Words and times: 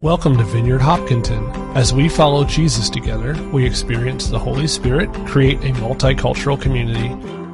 Welcome 0.00 0.36
to 0.36 0.44
Vineyard 0.44 0.78
Hopkinton. 0.78 1.44
As 1.76 1.92
we 1.92 2.08
follow 2.08 2.44
Jesus 2.44 2.88
together, 2.88 3.34
we 3.50 3.66
experience 3.66 4.28
the 4.28 4.38
Holy 4.38 4.68
Spirit, 4.68 5.12
create 5.26 5.58
a 5.64 5.72
multicultural 5.80 6.60
community, 6.60 7.08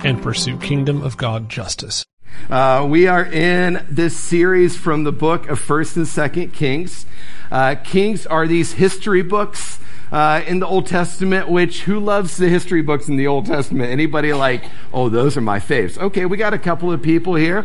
and 0.06 0.22
pursue 0.22 0.58
kingdom 0.58 1.00
of 1.00 1.16
God 1.16 1.48
justice. 1.48 2.04
Uh, 2.50 2.86
we 2.86 3.06
are 3.06 3.24
in 3.24 3.86
this 3.88 4.14
series 4.14 4.76
from 4.76 5.04
the 5.04 5.12
book 5.12 5.48
of 5.48 5.58
First 5.58 5.96
and 5.96 6.06
Second 6.06 6.52
Kings. 6.52 7.06
Uh, 7.50 7.76
Kings 7.76 8.26
are 8.26 8.46
these 8.46 8.74
history 8.74 9.22
books 9.22 9.78
uh, 10.12 10.42
in 10.46 10.58
the 10.58 10.66
Old 10.66 10.86
Testament. 10.86 11.48
Which 11.48 11.84
who 11.84 11.98
loves 11.98 12.36
the 12.36 12.50
history 12.50 12.82
books 12.82 13.08
in 13.08 13.16
the 13.16 13.26
Old 13.26 13.46
Testament? 13.46 13.90
Anybody 13.90 14.34
like? 14.34 14.64
Oh, 14.92 15.08
those 15.08 15.38
are 15.38 15.40
my 15.40 15.60
faves. 15.60 15.96
Okay, 15.96 16.26
we 16.26 16.36
got 16.36 16.52
a 16.52 16.58
couple 16.58 16.92
of 16.92 17.00
people 17.00 17.36
here 17.36 17.64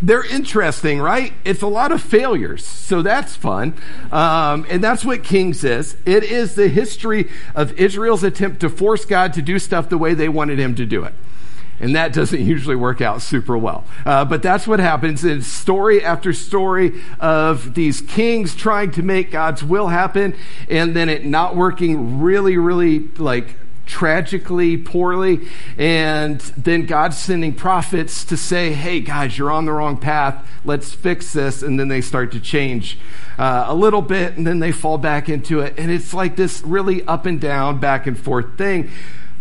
they're 0.00 0.24
interesting, 0.24 1.00
right? 1.00 1.32
It's 1.44 1.62
a 1.62 1.66
lot 1.66 1.92
of 1.92 2.02
failures, 2.02 2.64
so 2.64 3.02
that's 3.02 3.34
fun. 3.34 3.74
Um, 4.12 4.66
and 4.68 4.82
that's 4.82 5.04
what 5.04 5.24
Kings 5.24 5.64
is. 5.64 5.96
It 6.06 6.24
is 6.24 6.54
the 6.54 6.68
history 6.68 7.28
of 7.54 7.72
Israel's 7.78 8.22
attempt 8.22 8.60
to 8.60 8.68
force 8.68 9.04
God 9.04 9.32
to 9.34 9.42
do 9.42 9.58
stuff 9.58 9.88
the 9.88 9.98
way 9.98 10.14
they 10.14 10.28
wanted 10.28 10.58
him 10.58 10.74
to 10.76 10.86
do 10.86 11.04
it. 11.04 11.14
And 11.80 11.94
that 11.94 12.12
doesn't 12.12 12.40
usually 12.44 12.76
work 12.76 13.00
out 13.00 13.22
super 13.22 13.56
well. 13.56 13.84
Uh, 14.04 14.24
but 14.24 14.42
that's 14.42 14.66
what 14.66 14.80
happens 14.80 15.24
in 15.24 15.42
story 15.42 16.04
after 16.04 16.32
story 16.32 17.00
of 17.20 17.74
these 17.74 18.00
kings 18.00 18.54
trying 18.54 18.90
to 18.92 19.02
make 19.02 19.30
God's 19.30 19.64
will 19.64 19.88
happen 19.88 20.34
and 20.68 20.94
then 20.94 21.08
it 21.08 21.24
not 21.24 21.56
working 21.56 22.20
really, 22.20 22.56
really 22.56 23.08
like 23.18 23.56
tragically 23.88 24.76
poorly. 24.76 25.48
And 25.76 26.40
then 26.40 26.86
God 26.86 27.14
sending 27.14 27.54
prophets 27.54 28.24
to 28.26 28.36
say, 28.36 28.72
hey, 28.72 29.00
guys, 29.00 29.36
you're 29.36 29.50
on 29.50 29.64
the 29.64 29.72
wrong 29.72 29.96
path. 29.96 30.46
Let's 30.64 30.92
fix 30.92 31.32
this. 31.32 31.62
And 31.62 31.80
then 31.80 31.88
they 31.88 32.00
start 32.00 32.30
to 32.32 32.40
change 32.40 32.98
uh, 33.38 33.64
a 33.66 33.74
little 33.74 34.02
bit 34.02 34.36
and 34.36 34.46
then 34.46 34.60
they 34.60 34.70
fall 34.70 34.98
back 34.98 35.28
into 35.28 35.60
it. 35.60 35.74
And 35.76 35.90
it's 35.90 36.14
like 36.14 36.36
this 36.36 36.62
really 36.62 37.02
up 37.04 37.26
and 37.26 37.40
down, 37.40 37.80
back 37.80 38.06
and 38.06 38.16
forth 38.16 38.56
thing. 38.56 38.90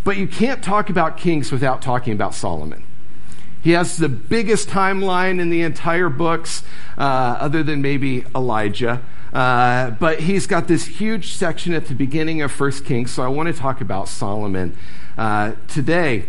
But 0.03 0.17
you 0.17 0.27
can't 0.27 0.64
talk 0.64 0.89
about 0.89 1.17
kings 1.17 1.52
without 1.52 1.81
talking 1.81 2.14
about 2.14 2.33
Solomon. 2.33 2.86
He 3.61 3.72
has 3.72 3.97
the 3.97 4.09
biggest 4.09 4.69
timeline 4.69 5.39
in 5.39 5.50
the 5.50 5.61
entire 5.61 6.09
books, 6.09 6.63
uh, 6.97 7.02
other 7.02 7.64
than 7.64 7.81
maybe 7.81 8.23
Elijah. 8.36 9.02
Uh, 9.33 9.91
but 9.91 10.22
he's 10.22 10.47
got 10.47 10.67
this 10.67 10.86
huge 10.86 11.33
section 11.33 11.73
at 11.73 11.88
the 11.88 11.94
beginning 11.94 12.41
of 12.41 12.52
First 12.52 12.86
Kings, 12.86 13.11
so 13.11 13.23
I 13.23 13.27
want 13.27 13.47
to 13.47 13.53
talk 13.53 13.81
about 13.81 14.08
Solomon 14.08 14.77
uh, 15.17 15.53
today. 15.67 16.25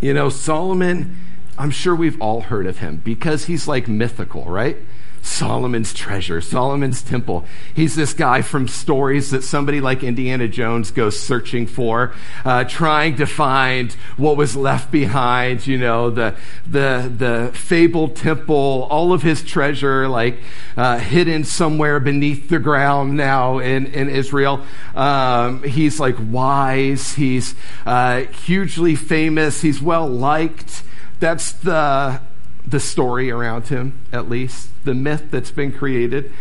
You 0.00 0.12
know, 0.12 0.28
Solomon, 0.28 1.16
I'm 1.56 1.70
sure 1.70 1.94
we've 1.94 2.20
all 2.20 2.42
heard 2.42 2.66
of 2.66 2.78
him 2.78 3.00
because 3.04 3.44
he's 3.44 3.68
like 3.68 3.86
mythical, 3.86 4.44
right? 4.44 4.76
Solomon's 5.24 5.94
treasure, 5.94 6.42
Solomon's 6.42 7.00
temple. 7.00 7.46
He's 7.74 7.96
this 7.96 8.12
guy 8.12 8.42
from 8.42 8.68
stories 8.68 9.30
that 9.30 9.42
somebody 9.42 9.80
like 9.80 10.04
Indiana 10.04 10.48
Jones 10.48 10.90
goes 10.90 11.18
searching 11.18 11.66
for, 11.66 12.12
uh, 12.44 12.64
trying 12.64 13.16
to 13.16 13.26
find 13.26 13.90
what 14.18 14.36
was 14.36 14.54
left 14.54 14.92
behind, 14.92 15.66
you 15.66 15.78
know, 15.78 16.10
the, 16.10 16.36
the, 16.66 17.10
the 17.16 17.50
fabled 17.54 18.16
temple, 18.16 18.86
all 18.90 19.14
of 19.14 19.22
his 19.22 19.42
treasure, 19.42 20.08
like, 20.08 20.40
uh, 20.76 20.98
hidden 20.98 21.44
somewhere 21.44 22.00
beneath 22.00 22.50
the 22.50 22.58
ground 22.58 23.16
now 23.16 23.58
in, 23.58 23.86
in 23.86 24.10
Israel. 24.10 24.62
Um, 24.94 25.62
he's 25.62 25.98
like 25.98 26.16
wise. 26.20 27.14
He's, 27.14 27.54
uh, 27.86 28.24
hugely 28.24 28.94
famous. 28.94 29.62
He's 29.62 29.80
well 29.80 30.06
liked. 30.06 30.82
That's 31.18 31.52
the, 31.52 32.20
the 32.66 32.80
story 32.80 33.30
around 33.30 33.68
him, 33.68 34.00
at 34.12 34.28
least, 34.28 34.70
the 34.84 34.94
myth 34.94 35.30
that's 35.30 35.50
been 35.50 35.72
created. 35.72 36.32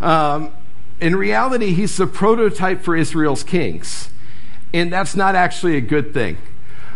Um, 0.00 0.52
in 1.00 1.16
reality, 1.16 1.72
he's 1.72 1.96
the 1.96 2.06
prototype 2.06 2.82
for 2.82 2.94
Israel's 2.94 3.42
kings. 3.42 4.10
And 4.72 4.92
that's 4.92 5.16
not 5.16 5.34
actually 5.34 5.76
a 5.76 5.80
good 5.80 6.14
thing 6.14 6.36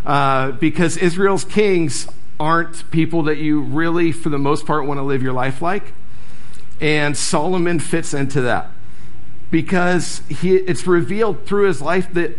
uh, 0.04 0.52
because 0.52 0.96
Israel's 0.96 1.44
kings 1.44 2.06
aren't 2.38 2.88
people 2.90 3.22
that 3.24 3.38
you 3.38 3.60
really, 3.60 4.12
for 4.12 4.28
the 4.28 4.38
most 4.38 4.66
part, 4.66 4.86
want 4.86 4.98
to 4.98 5.02
live 5.02 5.22
your 5.22 5.32
life 5.32 5.62
like. 5.62 5.94
And 6.80 7.16
Solomon 7.16 7.78
fits 7.78 8.12
into 8.12 8.40
that 8.42 8.70
because 9.50 10.20
he, 10.28 10.56
it's 10.56 10.86
revealed 10.86 11.46
through 11.46 11.66
his 11.66 11.80
life 11.80 12.12
that 12.14 12.38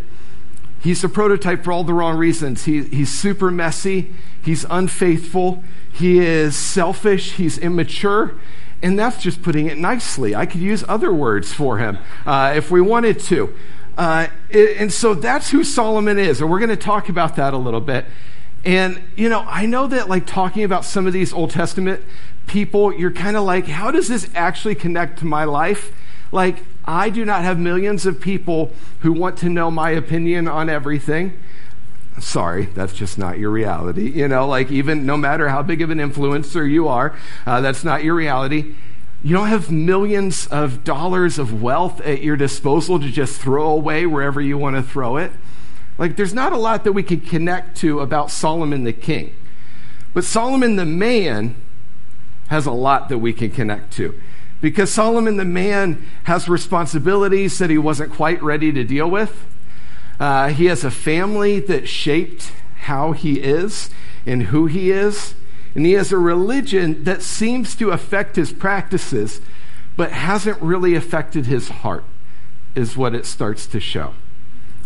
he's 0.85 1.03
a 1.03 1.09
prototype 1.09 1.63
for 1.63 1.71
all 1.71 1.83
the 1.83 1.95
wrong 1.95 2.15
reasons. 2.15 2.65
He, 2.65 2.83
he's 2.83 3.09
super 3.09 3.49
messy, 3.49 4.13
he's 4.43 4.65
unfaithful, 4.69 5.63
he 5.91 6.19
is 6.19 6.55
selfish, 6.55 7.33
he's 7.33 7.57
immature, 7.57 8.35
and 8.83 8.97
that's 8.97 9.17
just 9.17 9.41
putting 9.41 9.65
it 9.65 9.79
nicely. 9.79 10.35
I 10.35 10.45
could 10.45 10.61
use 10.61 10.85
other 10.87 11.11
words 11.11 11.51
for 11.51 11.79
him 11.79 11.97
uh, 12.25 12.53
if 12.55 12.69
we 12.69 12.81
wanted 12.81 13.19
to. 13.21 13.55
Uh, 13.97 14.27
and 14.53 14.93
so 14.93 15.15
that's 15.15 15.49
who 15.49 15.63
Solomon 15.63 16.19
is, 16.19 16.39
and 16.39 16.51
we're 16.51 16.59
going 16.59 16.69
to 16.69 16.75
talk 16.75 17.09
about 17.09 17.35
that 17.37 17.55
a 17.55 17.57
little 17.57 17.81
bit. 17.81 18.05
And, 18.63 19.01
you 19.15 19.27
know, 19.27 19.43
I 19.47 19.65
know 19.65 19.87
that, 19.87 20.07
like, 20.07 20.27
talking 20.27 20.63
about 20.63 20.85
some 20.85 21.07
of 21.07 21.13
these 21.13 21.33
Old 21.33 21.49
Testament 21.49 22.03
people, 22.45 22.93
you're 22.93 23.11
kind 23.11 23.35
of 23.35 23.43
like, 23.43 23.65
how 23.65 23.89
does 23.89 24.07
this 24.07 24.29
actually 24.35 24.75
connect 24.75 25.17
to 25.19 25.25
my 25.25 25.45
life? 25.45 25.95
Like, 26.31 26.63
I 26.87 27.09
do 27.09 27.25
not 27.25 27.43
have 27.43 27.59
millions 27.59 28.05
of 28.05 28.21
people 28.21 28.71
who 28.99 29.11
want 29.11 29.37
to 29.39 29.49
know 29.49 29.71
my 29.71 29.91
opinion 29.91 30.47
on 30.47 30.69
everything. 30.69 31.37
Sorry, 32.19 32.67
that's 32.67 32.93
just 32.93 33.17
not 33.17 33.39
your 33.39 33.49
reality. 33.49 34.09
You 34.09 34.27
know, 34.27 34.47
like 34.47 34.71
even 34.71 35.05
no 35.05 35.17
matter 35.17 35.49
how 35.49 35.61
big 35.61 35.81
of 35.81 35.89
an 35.89 35.97
influencer 35.97 36.69
you 36.69 36.87
are, 36.87 37.15
uh, 37.45 37.61
that's 37.61 37.83
not 37.83 38.03
your 38.03 38.15
reality. 38.15 38.75
You 39.23 39.33
don't 39.35 39.47
have 39.47 39.71
millions 39.71 40.47
of 40.47 40.83
dollars 40.83 41.39
of 41.39 41.61
wealth 41.61 41.99
at 42.01 42.21
your 42.21 42.37
disposal 42.37 42.99
to 42.99 43.09
just 43.09 43.41
throw 43.41 43.69
away 43.69 44.05
wherever 44.05 44.39
you 44.39 44.57
want 44.57 44.75
to 44.75 44.83
throw 44.83 45.17
it. 45.17 45.31
Like, 45.97 46.15
there's 46.15 46.33
not 46.33 46.53
a 46.53 46.57
lot 46.57 46.83
that 46.83 46.91
we 46.91 47.03
can 47.03 47.21
connect 47.21 47.75
to 47.77 48.01
about 48.01 48.29
Solomon 48.29 48.83
the 48.83 48.93
king. 48.93 49.33
But 50.13 50.25
Solomon 50.25 50.75
the 50.75 50.85
man 50.85 51.55
has 52.49 52.65
a 52.65 52.71
lot 52.71 53.09
that 53.09 53.17
we 53.17 53.33
can 53.33 53.49
connect 53.49 53.91
to. 53.93 54.19
Because 54.61 54.91
Solomon 54.91 55.37
the 55.37 55.45
man 55.45 56.05
has 56.23 56.49
responsibilities 56.49 57.59
that 57.59 57.69
he 57.69 57.77
wasn't 57.77 58.11
quite 58.11 58.41
ready 58.41 58.71
to 58.71 58.83
deal 58.83 59.09
with. 59.09 59.45
Uh, 60.19 60.49
he 60.49 60.65
has 60.65 60.83
a 60.83 60.91
family 60.91 61.59
that 61.59 61.87
shaped 61.87 62.51
how 62.81 63.11
he 63.11 63.39
is 63.41 63.89
and 64.25 64.43
who 64.43 64.65
he 64.65 64.91
is. 64.91 65.35
And 65.75 65.85
he 65.85 65.91
has 65.93 66.11
a 66.11 66.17
religion 66.17 67.03
that 67.03 67.21
seems 67.21 67.75
to 67.75 67.91
affect 67.91 68.37
his 68.37 68.53
practices, 68.53 69.41
but 69.97 70.11
hasn't 70.11 70.61
really 70.61 70.95
affected 70.95 71.47
his 71.47 71.67
heart, 71.67 72.05
is 72.75 72.95
what 72.95 73.13
it 73.13 73.25
starts 73.25 73.67
to 73.67 73.79
show. 73.81 74.13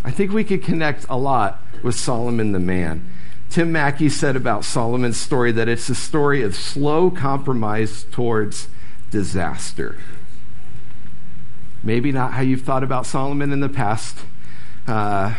I 0.04 0.10
think 0.10 0.32
we 0.32 0.44
could 0.44 0.64
connect 0.64 1.06
a 1.08 1.16
lot 1.16 1.62
with 1.82 1.94
Solomon 1.94 2.52
the 2.52 2.58
man. 2.58 3.08
Tim 3.50 3.70
Mackie 3.72 4.08
said 4.08 4.34
about 4.34 4.64
Solomon's 4.64 5.16
story 5.16 5.52
that 5.52 5.68
it's 5.68 5.88
a 5.88 5.94
story 5.94 6.42
of 6.42 6.56
slow 6.56 7.10
compromise 7.10 8.04
towards 8.10 8.68
disaster. 9.10 9.96
Maybe 11.82 12.12
not 12.12 12.34
how 12.34 12.42
you've 12.42 12.62
thought 12.62 12.84
about 12.84 13.06
Solomon 13.06 13.52
in 13.52 13.60
the 13.60 13.68
past, 13.68 14.18
uh, 14.86 15.34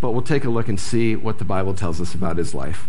but 0.00 0.12
we'll 0.12 0.22
take 0.22 0.44
a 0.44 0.50
look 0.50 0.68
and 0.68 0.78
see 0.78 1.16
what 1.16 1.38
the 1.38 1.44
Bible 1.44 1.74
tells 1.74 2.00
us 2.00 2.14
about 2.14 2.36
his 2.36 2.54
life. 2.54 2.86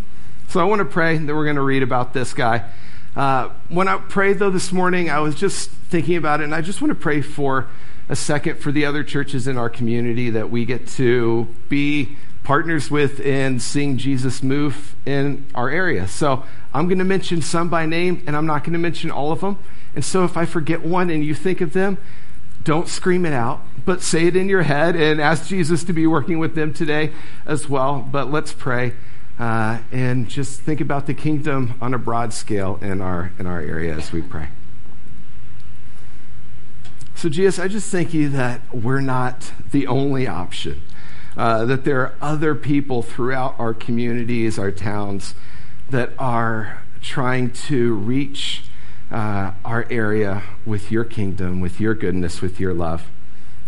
So 0.47 0.59
I 0.59 0.63
want 0.63 0.79
to 0.79 0.85
pray 0.85 1.17
that 1.17 1.35
we're 1.35 1.43
going 1.43 1.55
to 1.57 1.61
read 1.61 1.83
about 1.83 2.13
this 2.13 2.33
guy. 2.33 2.69
Uh, 3.15 3.49
when 3.69 3.87
I 3.87 3.97
prayed, 3.97 4.39
though, 4.39 4.51
this 4.51 4.71
morning, 4.71 5.09
I 5.09 5.19
was 5.19 5.35
just 5.35 5.71
thinking 5.71 6.15
about 6.15 6.39
it, 6.39 6.45
and 6.45 6.55
I 6.55 6.61
just 6.61 6.81
want 6.81 6.91
to 6.91 6.95
pray 6.95 7.21
for 7.21 7.67
a 8.09 8.15
second 8.15 8.59
for 8.59 8.71
the 8.71 8.85
other 8.85 9.03
churches 9.03 9.47
in 9.47 9.57
our 9.57 9.69
community 9.69 10.29
that 10.29 10.49
we 10.49 10.65
get 10.65 10.87
to 10.87 11.47
be 11.67 12.15
partners 12.47 12.89
with 12.89 13.19
in 13.19 13.59
seeing 13.59 13.97
Jesus 13.97 14.41
move 14.41 14.95
in 15.05 15.45
our 15.53 15.69
area. 15.69 16.07
So 16.07 16.45
I'm 16.73 16.87
going 16.87 16.97
to 16.99 17.03
mention 17.03 17.41
some 17.41 17.67
by 17.67 17.85
name, 17.85 18.23
and 18.25 18.37
I'm 18.37 18.45
not 18.45 18.63
going 18.63 18.71
to 18.71 18.79
mention 18.79 19.11
all 19.11 19.33
of 19.33 19.41
them. 19.41 19.59
And 19.95 20.05
so 20.05 20.23
if 20.23 20.37
I 20.37 20.45
forget 20.45 20.81
one 20.81 21.09
and 21.09 21.25
you 21.25 21.35
think 21.35 21.59
of 21.59 21.73
them, 21.73 21.97
don't 22.63 22.87
scream 22.87 23.25
it 23.25 23.33
out, 23.33 23.59
but 23.83 24.01
say 24.01 24.27
it 24.27 24.37
in 24.37 24.47
your 24.47 24.61
head 24.61 24.95
and 24.95 25.19
ask 25.19 25.49
Jesus 25.49 25.83
to 25.83 25.91
be 25.91 26.07
working 26.07 26.39
with 26.39 26.55
them 26.55 26.73
today 26.73 27.11
as 27.45 27.67
well. 27.67 27.99
But 28.09 28.31
let's 28.31 28.53
pray 28.53 28.93
uh, 29.37 29.79
and 29.91 30.29
just 30.29 30.61
think 30.61 30.79
about 30.79 31.05
the 31.05 31.13
kingdom 31.13 31.73
on 31.81 31.93
a 31.93 31.97
broad 31.97 32.31
scale 32.31 32.79
in 32.81 33.01
our 33.01 33.33
in 33.37 33.45
our 33.45 33.59
area 33.59 33.93
as 33.93 34.13
we 34.13 34.21
pray. 34.21 34.47
So, 37.13 37.27
Jesus, 37.27 37.59
I 37.59 37.67
just 37.67 37.91
thank 37.91 38.13
you 38.13 38.29
that 38.29 38.73
we're 38.73 39.01
not 39.01 39.51
the 39.71 39.85
only 39.87 40.27
option. 40.27 40.81
Uh, 41.37 41.65
that 41.65 41.85
there 41.85 42.01
are 42.01 42.15
other 42.19 42.55
people 42.55 43.03
throughout 43.03 43.55
our 43.59 43.73
communities, 43.73 44.57
our 44.57 44.71
towns, 44.71 45.35
that 45.91 46.11
are 46.17 46.81
trying 46.99 47.51
to 47.51 47.93
reach 47.93 48.63
uh, 49.11 49.51
our 49.63 49.85
area 49.91 50.41
with 50.65 50.91
your 50.91 51.03
kingdom, 51.03 51.61
with 51.61 51.79
your 51.79 51.93
goodness, 51.93 52.41
with 52.41 52.59
your 52.59 52.73
love. 52.73 53.07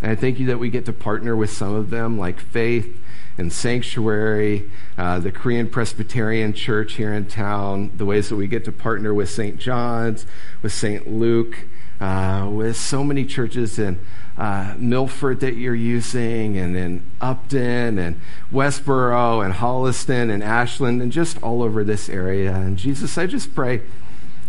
And 0.02 0.12
I 0.12 0.16
thank 0.16 0.40
you 0.40 0.48
that 0.48 0.58
we 0.58 0.70
get 0.70 0.86
to 0.86 0.94
partner 0.94 1.36
with 1.36 1.52
some 1.52 1.76
of 1.76 1.92
them, 1.92 2.18
like 2.18 2.40
Faith 2.40 3.00
and 3.38 3.54
Sanctuary, 3.54 4.70
uh, 4.98 5.20
the 5.20 5.32
Korean 5.32 5.70
Presbyterian 5.70 6.54
Church 6.54 6.94
here 6.94 7.14
in 7.14 7.28
town, 7.28 7.92
the 7.96 8.06
ways 8.06 8.30
that 8.30 8.36
we 8.36 8.48
get 8.48 8.66
to 8.66 8.72
partner 8.72 9.14
with 9.14 9.30
St. 9.30 9.58
John's, 9.58 10.26
with 10.62 10.74
St. 10.74 11.08
Luke, 11.08 11.66
uh, 12.00 12.50
with 12.52 12.78
so 12.78 13.04
many 13.04 13.26
churches 13.26 13.78
in 13.78 14.00
uh, 14.40 14.74
Milford 14.78 15.42
that 15.42 15.56
you're 15.56 15.76
using, 15.76 16.58
and 16.58 16.76
in 16.76 17.06
Upton, 17.20 18.00
and 18.00 18.22
Westborough, 18.50 19.42
and 19.42 19.54
Holliston, 19.54 20.32
and 20.32 20.42
Ashland, 20.42 21.02
and 21.02 21.12
just 21.12 21.44
all 21.44 21.62
over 21.62 21.84
this 21.84 22.08
area. 22.08 22.54
And 22.56 22.78
Jesus, 22.78 23.18
I 23.18 23.28
just 23.28 23.54
pray 23.54 23.82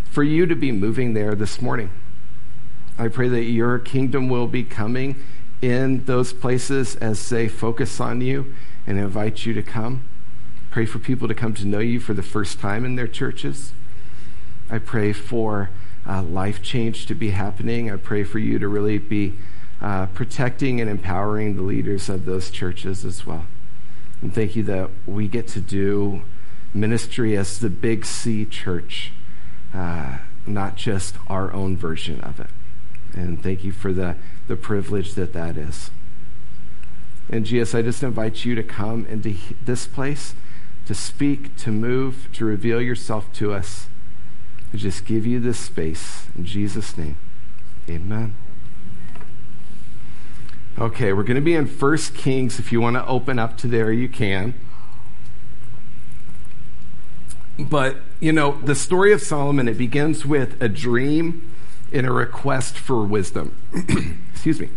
for 0.09 0.23
you 0.23 0.47
to 0.47 0.55
be 0.55 0.71
moving 0.71 1.15
there 1.15 1.35
this 1.35 1.61
morning. 1.61 1.91
I 2.99 3.09
pray 3.09 3.29
that 3.31 3.45
your 3.45 3.81
kingdom 3.81 4.29
will 4.29 4.47
be 4.47 4.63
coming 4.63 5.17
in 5.61 6.05
those 6.05 6.33
places 6.33 6.95
as 6.97 7.29
they 7.29 7.49
focus 7.49 8.01
on 8.01 8.21
you 8.21 8.55
and 8.87 8.97
invite 8.97 9.45
you 9.45 9.53
to 9.55 9.63
come. 9.63 10.05
Pray 10.71 10.87
for 10.87 11.01
people 11.01 11.27
to 11.27 11.35
come 11.35 11.53
to 11.55 11.67
know 11.67 11.81
you 11.81 11.99
for 11.99 12.15
the 12.15 12.23
first 12.23 12.61
time 12.61 12.85
in 12.85 12.95
their 12.95 13.09
churches. 13.09 13.73
I 14.71 14.79
pray 14.79 15.13
for 15.13 15.71
uh, 16.09 16.23
life 16.23 16.63
change 16.63 17.07
to 17.07 17.15
be 17.15 17.31
happening. 17.31 17.91
I 17.91 17.97
pray 17.97 18.23
for 18.23 18.39
you 18.39 18.61
to 18.61 18.69
really 18.69 18.99
be 18.99 19.35
uh, 19.81 20.06
protecting 20.06 20.81
and 20.81 20.91
empowering 20.91 21.56
the 21.56 21.62
leaders 21.62 22.09
of 22.09 22.25
those 22.25 22.50
churches 22.50 23.05
as 23.05 23.27
well. 23.27 23.47
And 24.21 24.35
thank 24.35 24.55
you 24.55 24.62
that 24.65 24.91
we 25.06 25.29
get 25.29 25.49
to 25.49 25.61
do 25.61 26.23
ministry 26.75 27.37
as 27.37 27.59
the 27.59 27.71
Big 27.71 28.05
C 28.05 28.44
church, 28.44 29.12
uh, 29.75 30.19
not 30.47 30.77
just 30.77 31.17
our 31.27 31.53
own 31.53 31.77
version 31.77 32.21
of 32.21 32.41
it. 32.41 32.50
And 33.15 33.43
thank 33.43 33.65
you 33.65 33.73
for 33.73 33.93
the, 33.93 34.17
the 34.47 34.56
privilege 34.56 35.15
that 35.15 35.32
that 35.32 35.56
is. 35.56 35.91
And 37.29 37.47
Jesus, 37.47 37.75
I 37.75 37.82
just 37.82 38.03
invite 38.03 38.44
you 38.44 38.55
to 38.55 38.62
come 38.62 39.06
into 39.06 39.35
this 39.65 39.87
place 39.87 40.35
to 40.87 40.94
speak, 40.94 41.56
to 41.56 41.71
move, 41.71 42.29
to 42.32 42.44
reveal 42.44 42.81
yourself 42.81 43.32
to 43.35 43.53
us. 43.53 43.87
To 44.73 44.77
just 44.77 45.05
give 45.05 45.27
you 45.27 45.41
this 45.41 45.59
space. 45.59 46.27
In 46.37 46.44
Jesus' 46.44 46.97
name, 46.97 47.17
amen. 47.88 48.35
Okay, 50.78 51.12
we're 51.12 51.25
going 51.25 51.34
to 51.37 51.43
be 51.43 51.55
in 51.55 51.67
1 51.67 51.96
Kings. 52.14 52.58
If 52.58 52.72
you 52.72 52.81
want 52.81 52.96
to 52.96 53.06
open 53.06 53.38
up 53.38 53.56
to 53.58 53.67
there, 53.67 53.93
you 53.93 54.08
can. 54.08 54.55
But, 57.58 57.96
you 58.20 58.32
know, 58.32 58.58
the 58.62 58.75
story 58.75 59.12
of 59.12 59.20
Solomon, 59.20 59.69
it 59.69 59.76
begins 59.76 60.25
with 60.25 60.61
a 60.62 60.69
dream 60.69 61.52
and 61.93 62.06
a 62.06 62.12
request 62.12 62.78
for 62.78 63.05
wisdom. 63.05 63.56
Excuse 64.32 64.61
me. 64.61 64.70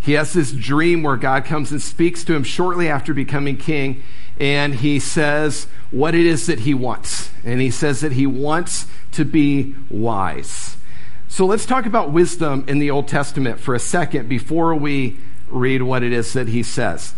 He 0.00 0.12
has 0.12 0.32
this 0.32 0.52
dream 0.52 1.02
where 1.02 1.16
God 1.16 1.44
comes 1.44 1.72
and 1.72 1.82
speaks 1.82 2.22
to 2.24 2.34
him 2.34 2.44
shortly 2.44 2.88
after 2.88 3.12
becoming 3.12 3.56
king, 3.56 4.04
and 4.38 4.76
he 4.76 5.00
says 5.00 5.66
what 5.90 6.14
it 6.14 6.24
is 6.24 6.46
that 6.46 6.60
he 6.60 6.74
wants. 6.74 7.30
And 7.44 7.60
he 7.60 7.72
says 7.72 8.02
that 8.02 8.12
he 8.12 8.24
wants 8.24 8.86
to 9.12 9.24
be 9.24 9.74
wise. 9.90 10.76
So 11.36 11.44
let's 11.44 11.66
talk 11.66 11.84
about 11.84 12.12
wisdom 12.12 12.64
in 12.66 12.78
the 12.78 12.90
Old 12.90 13.08
Testament 13.08 13.60
for 13.60 13.74
a 13.74 13.78
second 13.78 14.26
before 14.26 14.74
we 14.74 15.18
read 15.50 15.82
what 15.82 16.02
it 16.02 16.10
is 16.10 16.32
that 16.32 16.48
he 16.48 16.62
says. 16.62 17.12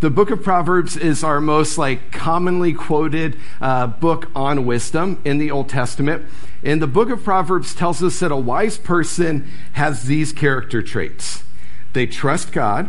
The 0.00 0.08
book 0.08 0.30
of 0.30 0.42
Proverbs 0.42 0.96
is 0.96 1.22
our 1.22 1.38
most 1.38 1.76
like 1.76 2.10
commonly 2.10 2.72
quoted 2.72 3.36
uh, 3.60 3.88
book 3.88 4.30
on 4.34 4.64
wisdom 4.64 5.20
in 5.22 5.36
the 5.36 5.50
Old 5.50 5.68
Testament. 5.68 6.24
And 6.62 6.80
the 6.80 6.86
book 6.86 7.10
of 7.10 7.22
Proverbs 7.22 7.74
tells 7.74 8.02
us 8.02 8.20
that 8.20 8.32
a 8.32 8.38
wise 8.38 8.78
person 8.78 9.46
has 9.74 10.04
these 10.04 10.32
character 10.32 10.80
traits. 10.80 11.44
They 11.92 12.06
trust 12.06 12.52
God, 12.52 12.88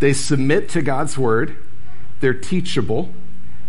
they 0.00 0.12
submit 0.12 0.68
to 0.70 0.82
God's 0.82 1.16
word, 1.16 1.56
they're 2.18 2.34
teachable, 2.34 3.12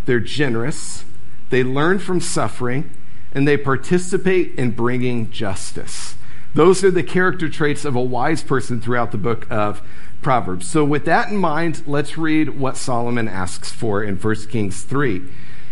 they're 0.08 0.20
generous, 0.20 1.06
they 1.52 1.64
learn 1.64 2.00
from 2.00 2.20
suffering, 2.20 2.90
and 3.36 3.46
they 3.46 3.58
participate 3.58 4.56
in 4.56 4.72
bringing 4.72 5.30
justice. 5.30 6.16
Those 6.56 6.86
are 6.86 6.92
the 6.92 7.04
character 7.04 7.50
traits 7.50 7.84
of 7.84 7.96
a 7.96 8.02
wise 8.02 8.42
person 8.42 8.80
throughout 8.80 9.12
the 9.12 9.18
book 9.18 9.46
of 9.52 9.82
Proverbs. 10.22 10.66
So, 10.68 10.86
with 10.86 11.04
that 11.04 11.30
in 11.30 11.38
mind, 11.38 11.84
let's 11.86 12.18
read 12.18 12.58
what 12.58 12.78
Solomon 12.78 13.28
asks 13.28 13.74
for 13.74 14.02
in 14.02 14.16
1 14.16 14.36
Kings 14.48 14.84
3. 14.84 15.22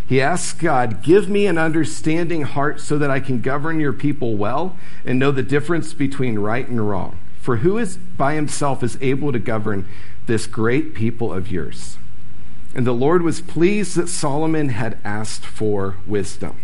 He 0.06 0.20
asks 0.20 0.60
God, 0.60 1.02
Give 1.02 1.30
me 1.30 1.48
an 1.48 1.58
understanding 1.58 2.42
heart 2.42 2.82
so 2.82 2.98
that 2.98 3.10
I 3.10 3.22
can 3.22 3.40
govern 3.40 3.80
your 3.80 3.94
people 3.94 4.36
well 4.36 4.78
and 5.06 5.18
know 5.18 5.32
the 5.32 5.42
difference 5.42 5.94
between 5.94 6.38
right 6.38 6.68
and 6.68 6.88
wrong. 6.88 7.18
For 7.40 7.58
who 7.58 7.78
is 7.78 7.96
by 7.96 8.36
himself 8.36 8.84
is 8.84 8.98
able 9.02 9.32
to 9.32 9.40
govern 9.40 9.88
this 10.28 10.48
great 10.48 10.94
people 10.94 11.34
of 11.34 11.50
yours? 11.50 11.98
And 12.76 12.86
the 12.86 12.92
Lord 12.92 13.22
was 13.22 13.40
pleased 13.40 13.96
that 13.96 14.10
Solomon 14.10 14.70
had 14.70 14.98
asked 15.06 15.46
for 15.46 15.96
wisdom. 16.06 16.58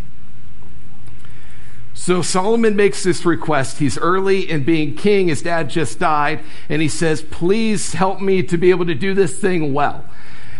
So 1.94 2.22
Solomon 2.22 2.76
makes 2.76 3.02
this 3.02 3.24
request. 3.24 3.78
He's 3.78 3.98
early 3.98 4.48
in 4.48 4.64
being 4.64 4.94
king. 4.94 5.28
His 5.28 5.42
dad 5.42 5.68
just 5.68 5.98
died. 5.98 6.40
And 6.68 6.80
he 6.80 6.88
says, 6.88 7.22
Please 7.22 7.94
help 7.94 8.20
me 8.20 8.42
to 8.44 8.56
be 8.56 8.70
able 8.70 8.86
to 8.86 8.94
do 8.94 9.14
this 9.14 9.38
thing 9.38 9.74
well. 9.74 10.04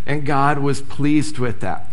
And 0.06 0.26
God 0.26 0.58
was 0.58 0.82
pleased 0.82 1.38
with 1.38 1.60
that. 1.60 1.86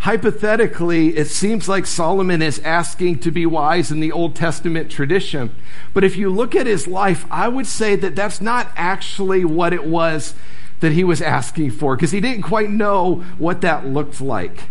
Hypothetically, 0.00 1.16
it 1.16 1.26
seems 1.26 1.68
like 1.68 1.86
Solomon 1.86 2.42
is 2.42 2.60
asking 2.60 3.18
to 3.20 3.30
be 3.30 3.46
wise 3.46 3.90
in 3.90 4.00
the 4.00 4.12
Old 4.12 4.36
Testament 4.36 4.90
tradition. 4.90 5.54
But 5.94 6.04
if 6.04 6.16
you 6.16 6.30
look 6.30 6.54
at 6.54 6.66
his 6.66 6.86
life, 6.86 7.26
I 7.30 7.48
would 7.48 7.66
say 7.66 7.96
that 7.96 8.14
that's 8.14 8.40
not 8.40 8.70
actually 8.76 9.44
what 9.44 9.72
it 9.72 9.84
was 9.84 10.34
that 10.80 10.92
he 10.92 11.02
was 11.02 11.22
asking 11.22 11.70
for, 11.72 11.96
because 11.96 12.10
he 12.10 12.20
didn't 12.20 12.42
quite 12.42 12.70
know 12.70 13.24
what 13.38 13.62
that 13.62 13.86
looked 13.86 14.20
like. 14.20 14.64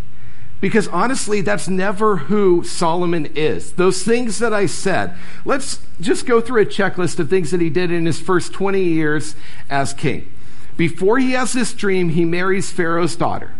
Because 0.62 0.88
honestly, 0.88 1.42
that's 1.42 1.68
never 1.68 2.18
who 2.18 2.64
Solomon 2.64 3.28
is. 3.36 3.74
Those 3.74 4.04
things 4.04 4.40
that 4.40 4.54
I 4.54 4.66
said, 4.66 5.16
let's 5.44 5.80
just 6.00 6.26
go 6.26 6.42
through 6.42 6.62
a 6.62 6.66
checklist 6.66 7.20
of 7.20 7.30
things 7.30 7.52
that 7.52 7.62
he 7.62 7.70
did 7.70 7.92
in 7.92 8.06
his 8.06 8.20
first 8.20 8.54
20 8.54 8.82
years 8.82 9.36
as 9.70 9.94
king. 9.94 10.32
Before 10.78 11.20
he 11.20 11.32
has 11.32 11.54
this 11.54 11.74
dream, 11.74 12.10
he 12.10 12.26
marries 12.26 12.72
Pharaoh's 12.72 13.16
daughter 13.16 13.52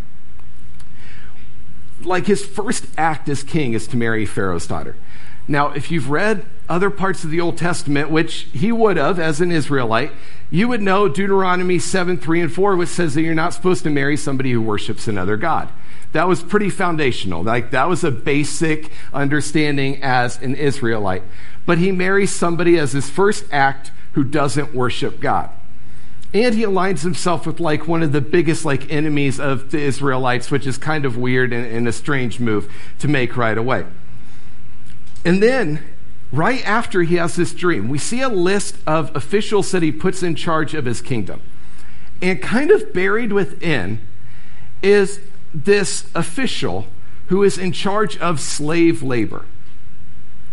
like 2.06 2.26
his 2.26 2.44
first 2.44 2.86
act 2.96 3.28
as 3.28 3.42
king 3.42 3.72
is 3.72 3.86
to 3.88 3.96
marry 3.96 4.24
Pharaoh's 4.24 4.66
daughter. 4.66 4.96
Now, 5.48 5.70
if 5.70 5.90
you've 5.90 6.10
read 6.10 6.46
other 6.68 6.90
parts 6.90 7.24
of 7.24 7.30
the 7.30 7.40
Old 7.40 7.58
Testament, 7.58 8.10
which 8.10 8.48
he 8.52 8.72
would 8.72 8.96
have 8.96 9.18
as 9.18 9.40
an 9.40 9.52
Israelite, 9.52 10.12
you 10.50 10.68
would 10.68 10.82
know 10.82 11.08
Deuteronomy 11.08 11.78
7, 11.78 12.18
3, 12.18 12.40
and 12.40 12.52
4, 12.52 12.76
which 12.76 12.88
says 12.88 13.14
that 13.14 13.22
you're 13.22 13.34
not 13.34 13.54
supposed 13.54 13.82
to 13.84 13.90
marry 13.90 14.16
somebody 14.16 14.52
who 14.52 14.62
worships 14.62 15.08
another 15.08 15.36
God. 15.36 15.68
That 16.12 16.28
was 16.28 16.42
pretty 16.42 16.70
foundational. 16.70 17.42
Like, 17.42 17.70
that 17.72 17.88
was 17.88 18.04
a 18.04 18.10
basic 18.10 18.90
understanding 19.12 20.02
as 20.02 20.40
an 20.40 20.54
Israelite. 20.54 21.22
But 21.66 21.78
he 21.78 21.92
marries 21.92 22.34
somebody 22.34 22.78
as 22.78 22.92
his 22.92 23.10
first 23.10 23.44
act 23.52 23.90
who 24.12 24.24
doesn't 24.24 24.74
worship 24.74 25.20
God 25.20 25.50
and 26.34 26.54
he 26.54 26.62
aligns 26.62 27.02
himself 27.02 27.46
with 27.46 27.60
like 27.60 27.86
one 27.86 28.02
of 28.02 28.12
the 28.12 28.20
biggest 28.20 28.64
like 28.64 28.90
enemies 28.92 29.38
of 29.38 29.70
the 29.70 29.78
israelites 29.78 30.50
which 30.50 30.66
is 30.66 30.76
kind 30.76 31.04
of 31.04 31.16
weird 31.16 31.52
and, 31.52 31.64
and, 31.66 31.88
a 31.88 31.92
strange 31.92 32.40
move 32.40 32.70
to 32.98 33.08
make 33.08 33.36
right 33.36 33.56
away 33.56 33.86
and 35.24 35.42
then 35.42 35.82
right 36.32 36.66
after 36.66 37.02
he 37.02 37.16
has 37.16 37.36
this 37.36 37.54
dream 37.54 37.88
we 37.88 37.98
see 37.98 38.20
a 38.20 38.28
list 38.28 38.76
of 38.86 39.14
officials 39.14 39.70
that 39.70 39.82
he 39.82 39.92
puts 39.92 40.22
in 40.22 40.34
charge 40.34 40.74
of 40.74 40.84
his 40.84 41.00
kingdom 41.00 41.40
and 42.20 42.42
kind 42.42 42.70
of 42.70 42.92
buried 42.92 43.32
within 43.32 44.00
is 44.82 45.20
this 45.54 46.08
official 46.14 46.86
who 47.28 47.42
is 47.42 47.58
in 47.58 47.72
charge 47.72 48.16
of 48.18 48.40
slave 48.40 49.02
labor 49.02 49.44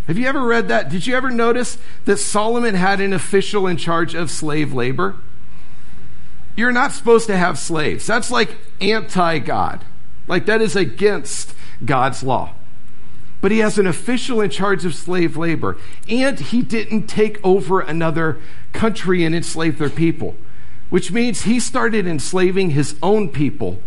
have 0.08 0.18
you 0.18 0.28
ever 0.28 0.44
read 0.44 0.68
that? 0.68 0.90
Did 0.90 1.08
you 1.08 1.16
ever 1.16 1.30
notice 1.30 1.78
that 2.06 2.18
Solomon 2.18 2.76
had 2.76 3.00
an 3.00 3.14
official 3.14 3.68
in 3.68 3.78
charge 3.78 4.16
of 4.16 4.30
slave 4.30 4.74
labor? 4.74 5.16
You're 6.56 6.74
not 6.74 6.92
supposed 6.92 7.28
to 7.28 7.38
have 7.38 7.58
slaves. 7.58 8.06
That's 8.06 8.30
like 8.30 8.58
anti 8.82 9.40
God. 9.40 9.86
Like 10.28 10.46
that 10.46 10.62
is 10.62 10.76
against 10.76 11.56
God's 11.84 12.22
law. 12.22 12.54
But 13.44 13.52
he 13.52 13.60
has 13.60 13.78
an 13.78 13.86
official 13.86 14.40
in 14.40 14.52
charge 14.52 14.86
of 14.86 14.96
slave 14.96 15.36
labor. 15.36 15.76
And 16.08 16.40
he 16.40 16.62
didn't 16.62 17.08
take 17.08 17.44
over 17.44 17.82
another 17.82 18.40
country 18.72 19.26
and 19.26 19.36
enslave 19.36 19.78
their 19.78 19.90
people, 19.90 20.38
which 20.90 21.12
means 21.12 21.42
he 21.42 21.60
started 21.60 22.08
enslaving 22.08 22.70
his 22.70 22.96
own 23.04 23.28
people 23.28 23.82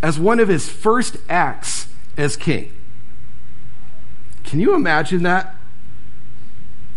as 0.00 0.18
one 0.18 0.40
of 0.40 0.48
his 0.48 0.70
first 0.70 1.18
acts 1.28 1.88
as 2.16 2.36
king. 2.36 2.72
Can 4.44 4.60
you 4.60 4.74
imagine 4.74 5.24
that? 5.24 5.56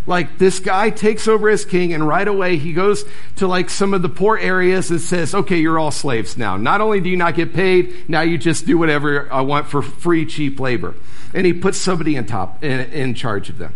Like 0.08 0.38
this 0.38 0.60
guy 0.60 0.92
takes 0.92 1.28
over 1.28 1.50
as 1.50 1.66
king 1.66 1.92
and 1.92 2.08
right 2.08 2.28
away 2.28 2.58
he 2.58 2.74
goes 2.74 3.06
to 3.38 3.48
like 3.48 3.70
some 3.70 3.94
of 3.94 4.04
the 4.04 4.10
poor 4.10 4.38
areas 4.38 4.92
and 4.92 5.02
says, 5.02 5.34
okay, 5.34 5.58
you're 5.58 5.80
all 5.80 5.92
slaves 5.92 6.38
now. 6.38 6.58
Not 6.58 6.80
only 6.80 7.02
do 7.02 7.10
you 7.10 7.18
not 7.18 7.36
get 7.36 7.54
paid, 7.54 8.08
now 8.08 8.22
you 8.22 8.38
just 8.38 8.68
do 8.68 8.78
whatever 8.78 9.32
I 9.34 9.42
want 9.42 9.68
for 9.68 9.82
free, 9.82 10.26
cheap 10.26 10.60
labor. 10.60 10.94
And 11.34 11.46
he 11.46 11.54
puts 11.54 11.80
somebody 11.80 12.16
in 12.16 12.26
top, 12.26 12.64
in, 12.64 12.82
in 12.92 13.16
charge 13.16 13.50
of 13.50 13.58
them. 13.58 13.74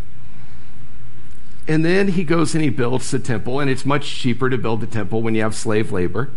And 1.67 1.83
then 1.83 2.09
he 2.09 2.23
goes 2.23 2.53
and 2.53 2.63
he 2.63 2.69
builds 2.69 3.09
the 3.11 3.19
temple 3.19 3.59
and 3.59 3.69
it's 3.69 3.85
much 3.85 4.07
cheaper 4.07 4.49
to 4.49 4.57
build 4.57 4.81
the 4.81 4.87
temple 4.87 5.21
when 5.21 5.33
you 5.33 5.41
have 5.41 5.55
slave 5.55 5.91
labor, 5.91 6.29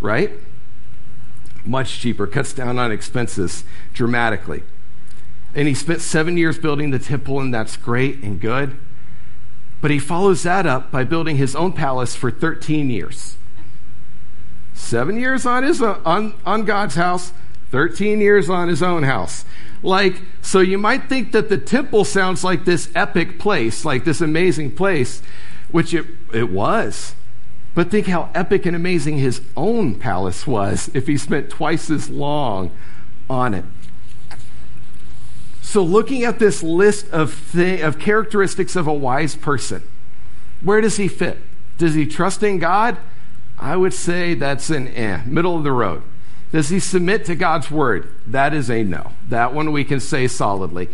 right? 0.00 0.32
Much 1.64 2.00
cheaper, 2.00 2.26
cuts 2.26 2.52
down 2.52 2.78
on 2.78 2.90
expenses 2.90 3.64
dramatically. 3.92 4.62
And 5.54 5.68
he 5.68 5.74
spent 5.74 6.00
seven 6.00 6.36
years 6.36 6.58
building 6.58 6.90
the 6.90 6.98
temple 6.98 7.40
and 7.40 7.54
that's 7.54 7.76
great 7.76 8.22
and 8.22 8.40
good. 8.40 8.78
But 9.80 9.90
he 9.90 9.98
follows 9.98 10.42
that 10.42 10.66
up 10.66 10.90
by 10.90 11.04
building 11.04 11.36
his 11.36 11.54
own 11.54 11.72
palace 11.72 12.16
for 12.16 12.30
13 12.30 12.90
years. 12.90 13.36
Seven 14.74 15.18
years 15.18 15.46
on, 15.46 15.62
his, 15.62 15.80
on, 15.82 16.34
on 16.44 16.64
God's 16.64 16.94
house, 16.94 17.32
13 17.70 18.20
years 18.20 18.48
on 18.48 18.68
his 18.68 18.82
own 18.82 19.02
house. 19.02 19.44
Like, 19.82 20.22
so 20.42 20.60
you 20.60 20.78
might 20.78 21.08
think 21.08 21.32
that 21.32 21.48
the 21.48 21.58
temple 21.58 22.04
sounds 22.04 22.42
like 22.42 22.64
this 22.64 22.90
epic 22.94 23.38
place, 23.38 23.84
like 23.84 24.04
this 24.04 24.20
amazing 24.20 24.74
place, 24.74 25.22
which 25.70 25.94
it, 25.94 26.06
it 26.32 26.50
was. 26.50 27.14
But 27.74 27.90
think 27.90 28.06
how 28.06 28.30
epic 28.34 28.66
and 28.66 28.74
amazing 28.74 29.18
his 29.18 29.42
own 29.56 29.94
palace 29.96 30.46
was 30.46 30.90
if 30.94 31.06
he 31.06 31.16
spent 31.16 31.50
twice 31.50 31.90
as 31.90 32.10
long 32.10 32.72
on 33.30 33.54
it. 33.54 33.64
So, 35.68 35.82
looking 35.82 36.24
at 36.24 36.38
this 36.38 36.62
list 36.62 37.10
of, 37.10 37.54
of 37.54 37.98
characteristics 37.98 38.74
of 38.74 38.86
a 38.86 38.92
wise 38.94 39.36
person, 39.36 39.82
where 40.62 40.80
does 40.80 40.96
he 40.96 41.08
fit? 41.08 41.36
Does 41.76 41.92
he 41.92 42.06
trust 42.06 42.42
in 42.42 42.58
God? 42.58 42.96
I 43.58 43.76
would 43.76 43.92
say 43.92 44.32
that's 44.32 44.70
an 44.70 44.88
eh, 44.88 45.20
middle 45.26 45.58
of 45.58 45.64
the 45.64 45.72
road. 45.72 46.04
Does 46.52 46.70
he 46.70 46.80
submit 46.80 47.26
to 47.26 47.34
God's 47.34 47.70
word? 47.70 48.08
That 48.26 48.54
is 48.54 48.70
a 48.70 48.82
no. 48.82 49.12
That 49.28 49.52
one 49.52 49.70
we 49.70 49.84
can 49.84 50.00
say 50.00 50.26
solidly. 50.26 50.88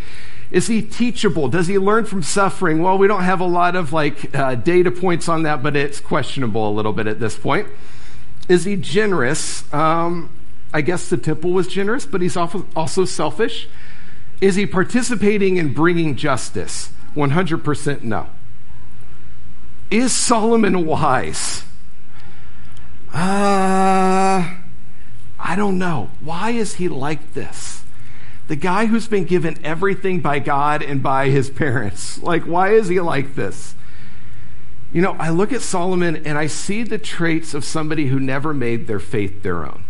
Is 0.51 0.67
he 0.67 0.83
teachable? 0.83 1.47
Does 1.47 1.69
he 1.69 1.79
learn 1.79 2.05
from 2.05 2.25
suffering? 2.25 2.83
Well, 2.83 2.99
we 2.99 3.07
don't 3.07 3.23
have 3.23 3.39
a 3.39 3.47
lot 3.47 3.77
of 3.77 3.93
like 3.93 4.35
uh, 4.35 4.57
data 4.57 4.91
points 4.91 5.29
on 5.29 5.45
that, 5.45 5.63
but 5.63 5.77
it's 5.77 6.01
questionable 6.01 6.69
a 6.69 6.75
little 6.75 6.93
bit 6.93 7.07
at 7.07 7.21
this 7.21 7.39
point. 7.39 7.69
Is 8.49 8.65
he 8.65 8.75
generous? 8.75 9.73
Um, 9.73 10.37
I 10.73 10.81
guess 10.81 11.11
the 11.11 11.17
temple 11.17 11.53
was 11.53 11.69
generous, 11.69 12.07
but 12.07 12.21
he's 12.21 12.37
also 12.37 13.05
selfish. 13.05 13.69
Is 14.41 14.57
he 14.57 14.67
participating 14.67 15.57
in 15.57 15.73
bringing 15.73 16.17
justice? 16.17 16.91
100% 17.15 18.03
no. 18.03 18.29
Is 19.91 20.13
Solomon 20.13 20.85
wise? 20.87 21.63
Uh, 23.13 24.55
I 25.39 25.57
don't 25.57 25.79
know. 25.79 26.11
Why 26.21 26.51
is 26.51 26.75
he 26.75 26.89
like 26.89 27.35
this? 27.35 27.85
The 28.49 28.57
guy 28.57 28.87
who's 28.87 29.07
been 29.07 29.25
given 29.25 29.59
everything 29.65 30.21
by 30.21 30.39
God 30.41 30.83
and 30.83 31.03
by 31.03 31.29
his 31.29 31.49
parents. 31.51 32.19
Like, 32.25 32.45
why 32.45 32.73
is 32.73 32.89
he 32.89 33.01
like 33.01 33.35
this? 33.35 33.75
You 34.93 35.03
know, 35.03 35.13
I 35.19 35.31
look 35.31 35.53
at 35.53 35.61
Solomon 35.61 36.23
and 36.25 36.39
I 36.39 36.47
see 36.47 36.83
the 36.83 36.99
traits 36.99 37.53
of 37.53 37.65
somebody 37.65 38.07
who 38.07 38.19
never 38.19 38.55
made 38.55 38.87
their 38.87 39.01
faith 39.01 39.43
their 39.43 39.65
own. 39.65 39.85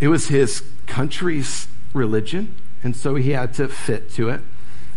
It 0.00 0.08
was 0.08 0.28
his 0.28 0.62
country's 0.86 1.66
religion, 1.94 2.54
and 2.82 2.94
so 2.94 3.14
he 3.14 3.30
had 3.30 3.54
to 3.54 3.68
fit 3.68 4.10
to 4.12 4.28
it. 4.28 4.42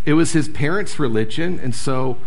It 0.04 0.12
was 0.12 0.32
his 0.32 0.48
parents' 0.48 0.98
religion, 0.98 1.58
and 1.58 1.74
so 1.74 2.18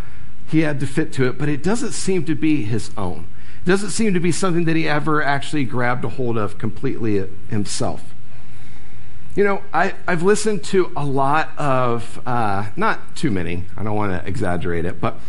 he 0.48 0.62
had 0.62 0.80
to 0.80 0.88
fit 0.88 1.14
to 1.14 1.28
it, 1.28 1.38
but 1.38 1.50
it 1.50 1.64
doesn't 1.64 1.92
seem 1.92 2.26
to 2.26 2.36
be 2.36 2.64
his 2.64 2.92
own. 2.98 3.28
It 3.64 3.70
doesn't 3.70 3.92
seem 3.92 4.14
to 4.14 4.20
be 4.20 4.32
something 4.32 4.66
that 4.66 4.76
he 4.76 4.88
ever 4.88 5.22
actually 5.22 5.66
grabbed 5.66 6.04
a 6.04 6.10
hold 6.10 6.38
of 6.38 6.58
completely 6.58 7.28
himself. 7.50 8.14
You 9.36 9.44
know, 9.46 9.62
I, 9.74 9.94
have 10.08 10.24
listened 10.24 10.64
to 10.66 10.92
a 10.96 11.06
lot 11.06 11.52
of, 11.58 12.22
uh, 12.26 12.70
not 12.76 13.16
too 13.16 13.32
many, 13.32 13.66
I 13.78 13.84
don't 13.84 13.96
want 13.96 14.12
to 14.12 14.28
exaggerate 14.28 14.84
it, 14.84 15.00
but 15.00 15.20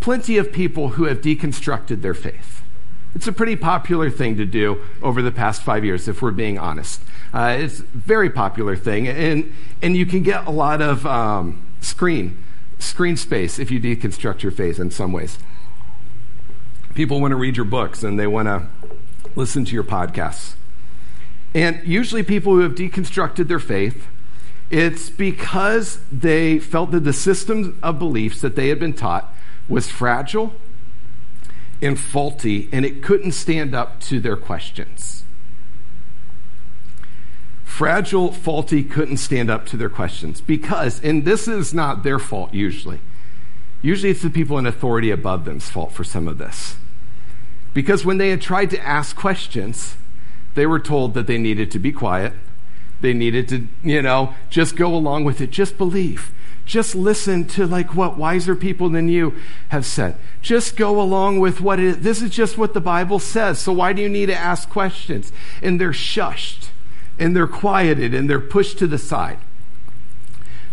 plenty 0.00 0.36
of 0.36 0.52
people 0.52 0.90
who 0.90 1.04
have 1.04 1.20
deconstructed 1.20 2.02
their 2.02 2.14
faith. 2.14 2.62
It's 3.14 3.28
a 3.28 3.32
pretty 3.32 3.54
popular 3.54 4.10
thing 4.10 4.36
to 4.38 4.44
do 4.44 4.82
over 5.00 5.22
the 5.22 5.30
past 5.30 5.62
five 5.62 5.84
years, 5.84 6.08
if 6.08 6.20
we're 6.20 6.32
being 6.32 6.58
honest. 6.58 7.00
Uh, 7.32 7.56
it's 7.60 7.80
a 7.80 7.84
very 7.84 8.28
popular 8.28 8.76
thing, 8.76 9.06
and, 9.06 9.54
and 9.82 9.96
you 9.96 10.04
can 10.04 10.22
get 10.22 10.46
a 10.46 10.50
lot 10.50 10.82
of 10.82 11.06
um, 11.06 11.64
screen, 11.80 12.42
screen 12.78 13.16
space 13.16 13.58
if 13.58 13.70
you 13.70 13.80
deconstruct 13.80 14.42
your 14.42 14.52
faith 14.52 14.80
in 14.80 14.90
some 14.90 15.12
ways. 15.12 15.38
People 16.94 17.20
want 17.20 17.32
to 17.32 17.36
read 17.36 17.56
your 17.56 17.66
books 17.66 18.02
and 18.02 18.18
they 18.18 18.26
want 18.26 18.46
to 18.46 18.66
listen 19.34 19.64
to 19.64 19.74
your 19.74 19.84
podcasts. 19.84 20.54
And 21.54 21.80
usually, 21.84 22.24
people 22.24 22.54
who 22.54 22.60
have 22.60 22.74
deconstructed 22.74 23.46
their 23.46 23.60
faith, 23.60 24.08
it's 24.70 25.08
because 25.08 26.00
they 26.10 26.58
felt 26.58 26.90
that 26.90 27.00
the 27.00 27.12
system 27.12 27.78
of 27.80 27.98
beliefs 28.00 28.40
that 28.40 28.56
they 28.56 28.68
had 28.68 28.80
been 28.80 28.92
taught 28.92 29.32
was 29.68 29.88
fragile 29.88 30.52
and 31.82 31.98
faulty, 31.98 32.68
and 32.72 32.84
it 32.84 33.02
couldn't 33.02 33.32
stand 33.32 33.74
up 33.74 34.00
to 34.00 34.20
their 34.20 34.36
questions. 34.36 35.24
Fragile, 37.64 38.32
faulty, 38.32 38.84
couldn't 38.84 39.16
stand 39.16 39.50
up 39.50 39.66
to 39.66 39.76
their 39.76 39.88
questions 39.88 40.40
because, 40.40 41.02
and 41.02 41.24
this 41.24 41.48
is 41.48 41.74
not 41.74 42.04
their 42.04 42.20
fault 42.20 42.54
usually. 42.54 43.00
Usually 43.82 44.10
it's 44.12 44.22
the 44.22 44.30
people 44.30 44.58
in 44.58 44.66
authority 44.66 45.10
above 45.10 45.44
them's 45.44 45.68
fault 45.68 45.92
for 45.92 46.04
some 46.04 46.28
of 46.28 46.38
this. 46.38 46.76
Because 47.74 48.04
when 48.04 48.18
they 48.18 48.30
had 48.30 48.40
tried 48.40 48.70
to 48.70 48.80
ask 48.80 49.16
questions, 49.16 49.96
they 50.54 50.66
were 50.66 50.78
told 50.78 51.14
that 51.14 51.26
they 51.26 51.36
needed 51.36 51.70
to 51.72 51.78
be 51.78 51.90
quiet. 51.92 52.32
They 53.00 53.12
needed 53.12 53.48
to, 53.48 53.66
you 53.82 54.00
know, 54.00 54.34
just 54.48 54.76
go 54.76 54.94
along 54.94 55.24
with 55.24 55.40
it. 55.40 55.50
Just 55.50 55.76
believe. 55.76 56.32
Just 56.66 56.94
listen 56.94 57.46
to 57.48 57.66
like 57.66 57.94
what 57.94 58.16
wiser 58.16 58.56
people 58.56 58.88
than 58.88 59.08
you 59.08 59.34
have 59.68 59.84
said. 59.84 60.16
Just 60.40 60.76
go 60.76 61.00
along 61.00 61.40
with 61.40 61.60
what 61.60 61.78
it 61.78 61.84
is. 61.84 61.98
This 61.98 62.22
is 62.22 62.30
just 62.30 62.56
what 62.56 62.72
the 62.72 62.80
Bible 62.80 63.18
says. 63.18 63.58
So 63.58 63.72
why 63.72 63.92
do 63.92 64.00
you 64.00 64.08
need 64.08 64.26
to 64.26 64.36
ask 64.36 64.68
questions? 64.70 65.32
And 65.62 65.80
they're 65.80 65.90
shushed 65.90 66.68
and 67.18 67.36
they're 67.36 67.46
quieted 67.46 68.14
and 68.14 68.28
they're 68.28 68.40
pushed 68.40 68.78
to 68.78 68.86
the 68.86 68.98
side. 68.98 69.38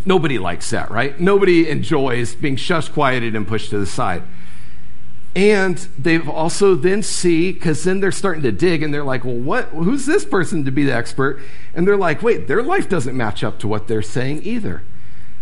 Nobody 0.05 0.39
likes 0.39 0.69
that, 0.71 0.89
right? 0.89 1.19
Nobody 1.19 1.69
enjoys 1.69 2.33
being 2.33 2.55
shushed, 2.55 2.93
quieted, 2.93 3.36
and 3.36 3.48
pushed 3.48 3.69
to 3.69 3.77
the 3.77 3.86
side. 3.86 4.24
And 5.36 5.77
they've 5.98 6.27
also 6.27 6.75
then 6.75 7.03
see, 7.03 7.51
because 7.51 7.83
then 7.83 8.00
they're 8.00 8.12
starting 8.12 8.43
to 8.43 8.51
dig 8.51 8.83
and 8.83 8.93
they're 8.93 9.03
like, 9.03 9.24
well, 9.24 9.36
what, 9.36 9.65
who's 9.69 10.05
this 10.05 10.25
person 10.25 10.65
to 10.65 10.71
be 10.71 10.83
the 10.83 10.93
expert? 10.93 11.39
And 11.74 11.88
they're 11.88 11.98
like, 11.98 12.21
wait, 12.21 12.48
their 12.48 12.63
life 12.63 12.89
doesn't 12.89 13.15
match 13.15 13.43
up 13.43 13.60
to 13.60 13.67
what 13.67 13.88
they're 13.88 14.01
saying 14.01 14.41
either. 14.43 14.81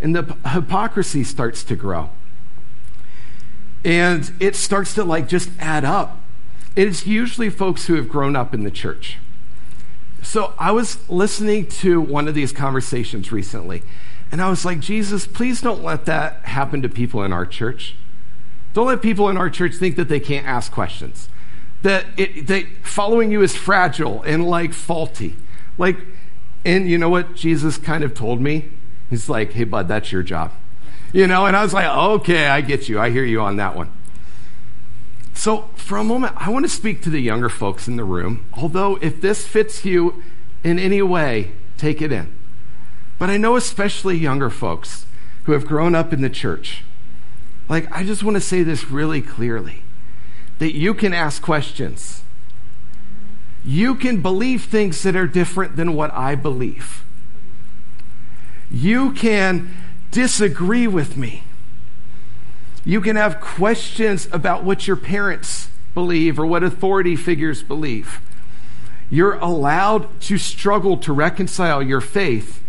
And 0.01 0.15
the 0.15 0.37
hypocrisy 0.49 1.23
starts 1.23 1.63
to 1.65 1.75
grow. 1.75 2.09
And 3.83 4.31
it 4.39 4.55
starts 4.55 4.93
to 4.95 5.03
like 5.03 5.27
just 5.27 5.49
add 5.59 5.85
up. 5.85 6.17
It's 6.75 7.05
usually 7.05 7.49
folks 7.49 7.87
who 7.87 7.95
have 7.95 8.07
grown 8.07 8.35
up 8.35 8.53
in 8.53 8.63
the 8.63 8.71
church. 8.71 9.17
So 10.21 10.53
I 10.59 10.71
was 10.71 11.09
listening 11.09 11.67
to 11.67 12.01
one 12.01 12.27
of 12.27 12.35
these 12.35 12.51
conversations 12.51 13.31
recently, 13.31 13.83
and 14.31 14.41
I 14.41 14.49
was 14.49 14.65
like, 14.65 14.79
Jesus, 14.79 15.25
please 15.25 15.61
don't 15.61 15.83
let 15.83 16.05
that 16.05 16.45
happen 16.45 16.81
to 16.81 16.89
people 16.89 17.23
in 17.23 17.33
our 17.33 17.45
church. 17.45 17.95
Don't 18.73 18.87
let 18.87 19.01
people 19.01 19.29
in 19.29 19.37
our 19.37 19.49
church 19.49 19.75
think 19.75 19.95
that 19.95 20.09
they 20.09 20.19
can't 20.19 20.45
ask 20.45 20.71
questions. 20.71 21.29
That, 21.81 22.05
it, 22.17 22.47
that 22.47 22.65
following 22.83 23.31
you 23.31 23.41
is 23.41 23.55
fragile 23.55 24.21
and 24.23 24.47
like 24.47 24.73
faulty. 24.73 25.35
Like, 25.77 25.97
and 26.65 26.89
you 26.89 26.97
know 26.97 27.09
what 27.09 27.35
Jesus 27.35 27.77
kind 27.77 28.03
of 28.03 28.13
told 28.13 28.41
me? 28.41 28.69
He's 29.09 29.29
like, 29.29 29.53
hey, 29.53 29.63
bud, 29.63 29.87
that's 29.87 30.11
your 30.11 30.23
job. 30.23 30.51
You 31.11 31.25
know, 31.27 31.45
and 31.45 31.55
I 31.55 31.63
was 31.63 31.73
like, 31.73 31.87
okay, 31.87 32.47
I 32.47 32.61
get 32.61 32.87
you. 32.87 32.99
I 32.99 33.09
hear 33.09 33.23
you 33.23 33.41
on 33.41 33.55
that 33.57 33.75
one. 33.75 33.91
So, 35.33 35.69
for 35.75 35.97
a 35.97 36.03
moment, 36.03 36.33
I 36.35 36.49
want 36.49 36.65
to 36.65 36.69
speak 36.69 37.01
to 37.03 37.09
the 37.09 37.21
younger 37.21 37.49
folks 37.49 37.87
in 37.87 37.95
the 37.95 38.03
room. 38.03 38.45
Although, 38.53 38.97
if 39.01 39.21
this 39.21 39.47
fits 39.47 39.85
you 39.85 40.21
in 40.63 40.77
any 40.77 41.01
way, 41.01 41.51
take 41.77 42.01
it 42.01 42.11
in. 42.11 42.35
But 43.17 43.29
I 43.29 43.37
know 43.37 43.55
especially 43.55 44.17
younger 44.17 44.49
folks 44.49 45.05
who 45.45 45.53
have 45.53 45.65
grown 45.65 45.95
up 45.95 46.13
in 46.13 46.21
the 46.21 46.29
church 46.29 46.83
like, 47.69 47.95
I 47.95 48.03
just 48.03 48.23
want 48.23 48.35
to 48.35 48.41
say 48.41 48.63
this 48.63 48.89
really 48.89 49.21
clearly 49.21 49.83
that 50.57 50.75
you 50.75 50.95
can 50.95 51.13
ask 51.13 51.41
questions. 51.41 52.23
You 53.63 53.93
can 53.93 54.21
believe 54.21 54.65
things 54.65 55.03
that 55.03 55.15
are 55.15 55.27
different 55.27 55.75
than 55.75 55.93
what 55.93 56.11
I 56.13 56.33
believe. 56.33 57.03
You 58.71 59.11
can 59.13 59.75
disagree 60.11 60.87
with 60.87 61.17
me. 61.17 61.43
You 62.85 63.01
can 63.01 63.15
have 63.15 63.41
questions 63.41 64.27
about 64.31 64.63
what 64.63 64.87
your 64.87 64.95
parents 64.95 65.69
believe 65.93 66.39
or 66.39 66.45
what 66.45 66.63
authority 66.63 67.15
figures 67.15 67.61
believe. 67.61 68.21
You're 69.09 69.35
allowed 69.35 70.21
to 70.21 70.37
struggle 70.37 70.97
to 70.97 71.13
reconcile 71.13 71.81
your 71.81 72.01
faith 72.01 72.63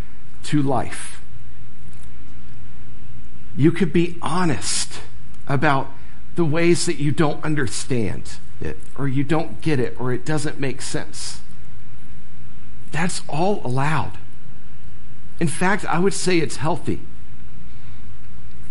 to 0.44 0.62
life 0.62 1.20
you 3.56 3.70
could 3.70 3.92
be 3.92 4.16
honest 4.22 5.00
about 5.46 5.88
the 6.36 6.44
ways 6.44 6.86
that 6.86 6.96
you 6.96 7.12
don't 7.12 7.44
understand 7.44 8.38
it, 8.60 8.78
or 8.96 9.08
you 9.08 9.24
don't 9.24 9.60
get 9.60 9.80
it, 9.80 9.94
or 9.98 10.12
it 10.12 10.24
doesn't 10.24 10.58
make 10.60 10.80
sense. 10.80 11.40
That's 12.92 13.22
all 13.28 13.60
allowed. 13.64 14.12
In 15.40 15.48
fact, 15.48 15.84
I 15.86 15.98
would 15.98 16.14
say 16.14 16.38
it's 16.38 16.56
healthy. 16.56 17.00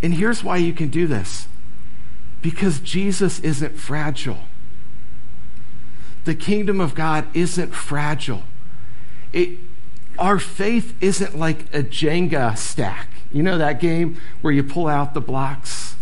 And 0.01 0.13
here's 0.13 0.43
why 0.43 0.57
you 0.57 0.71
can 0.71 0.89
do 0.89 1.07
this 1.07 1.47
because 2.41 2.79
Jesus 2.79 3.39
isn't 3.41 3.77
fragile. 3.77 4.39
The 6.23 6.35
kingdom 6.35 6.79
of 6.79 6.95
God 6.95 7.25
isn't 7.33 7.71
fragile. 7.71 8.43
It, 9.33 9.57
our 10.17 10.39
faith 10.39 10.95
isn't 11.01 11.37
like 11.37 11.73
a 11.73 11.81
Jenga 11.81 12.57
stack 12.57 13.07
You 13.31 13.43
know 13.43 13.57
that 13.57 13.79
game 13.79 14.19
where 14.41 14.53
you 14.53 14.63
pull 14.63 14.87
out 14.87 15.13
the 15.13 15.21
blocks? 15.21 15.95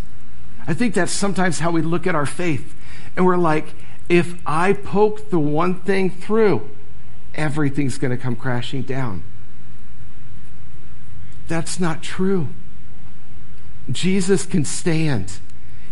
I 0.68 0.74
think 0.74 0.94
that's 0.94 1.12
sometimes 1.12 1.60
how 1.60 1.72
we 1.72 1.82
look 1.82 2.06
at 2.06 2.14
our 2.14 2.26
faith. 2.26 2.76
And 3.16 3.26
we're 3.26 3.38
like, 3.38 3.74
if 4.10 4.36
I 4.46 4.74
poke 4.74 5.30
the 5.30 5.40
one 5.40 5.80
thing 5.82 6.10
through, 6.10 6.70
everything's 7.36 7.98
going 7.98 8.12
to 8.12 8.18
come 8.18 8.36
crashing 8.36 8.82
down. 8.82 9.24
That's 11.48 11.80
not 11.80 12.04
true. 12.04 12.50
Jesus 13.90 14.46
can 14.46 14.66
stand. 14.66 15.40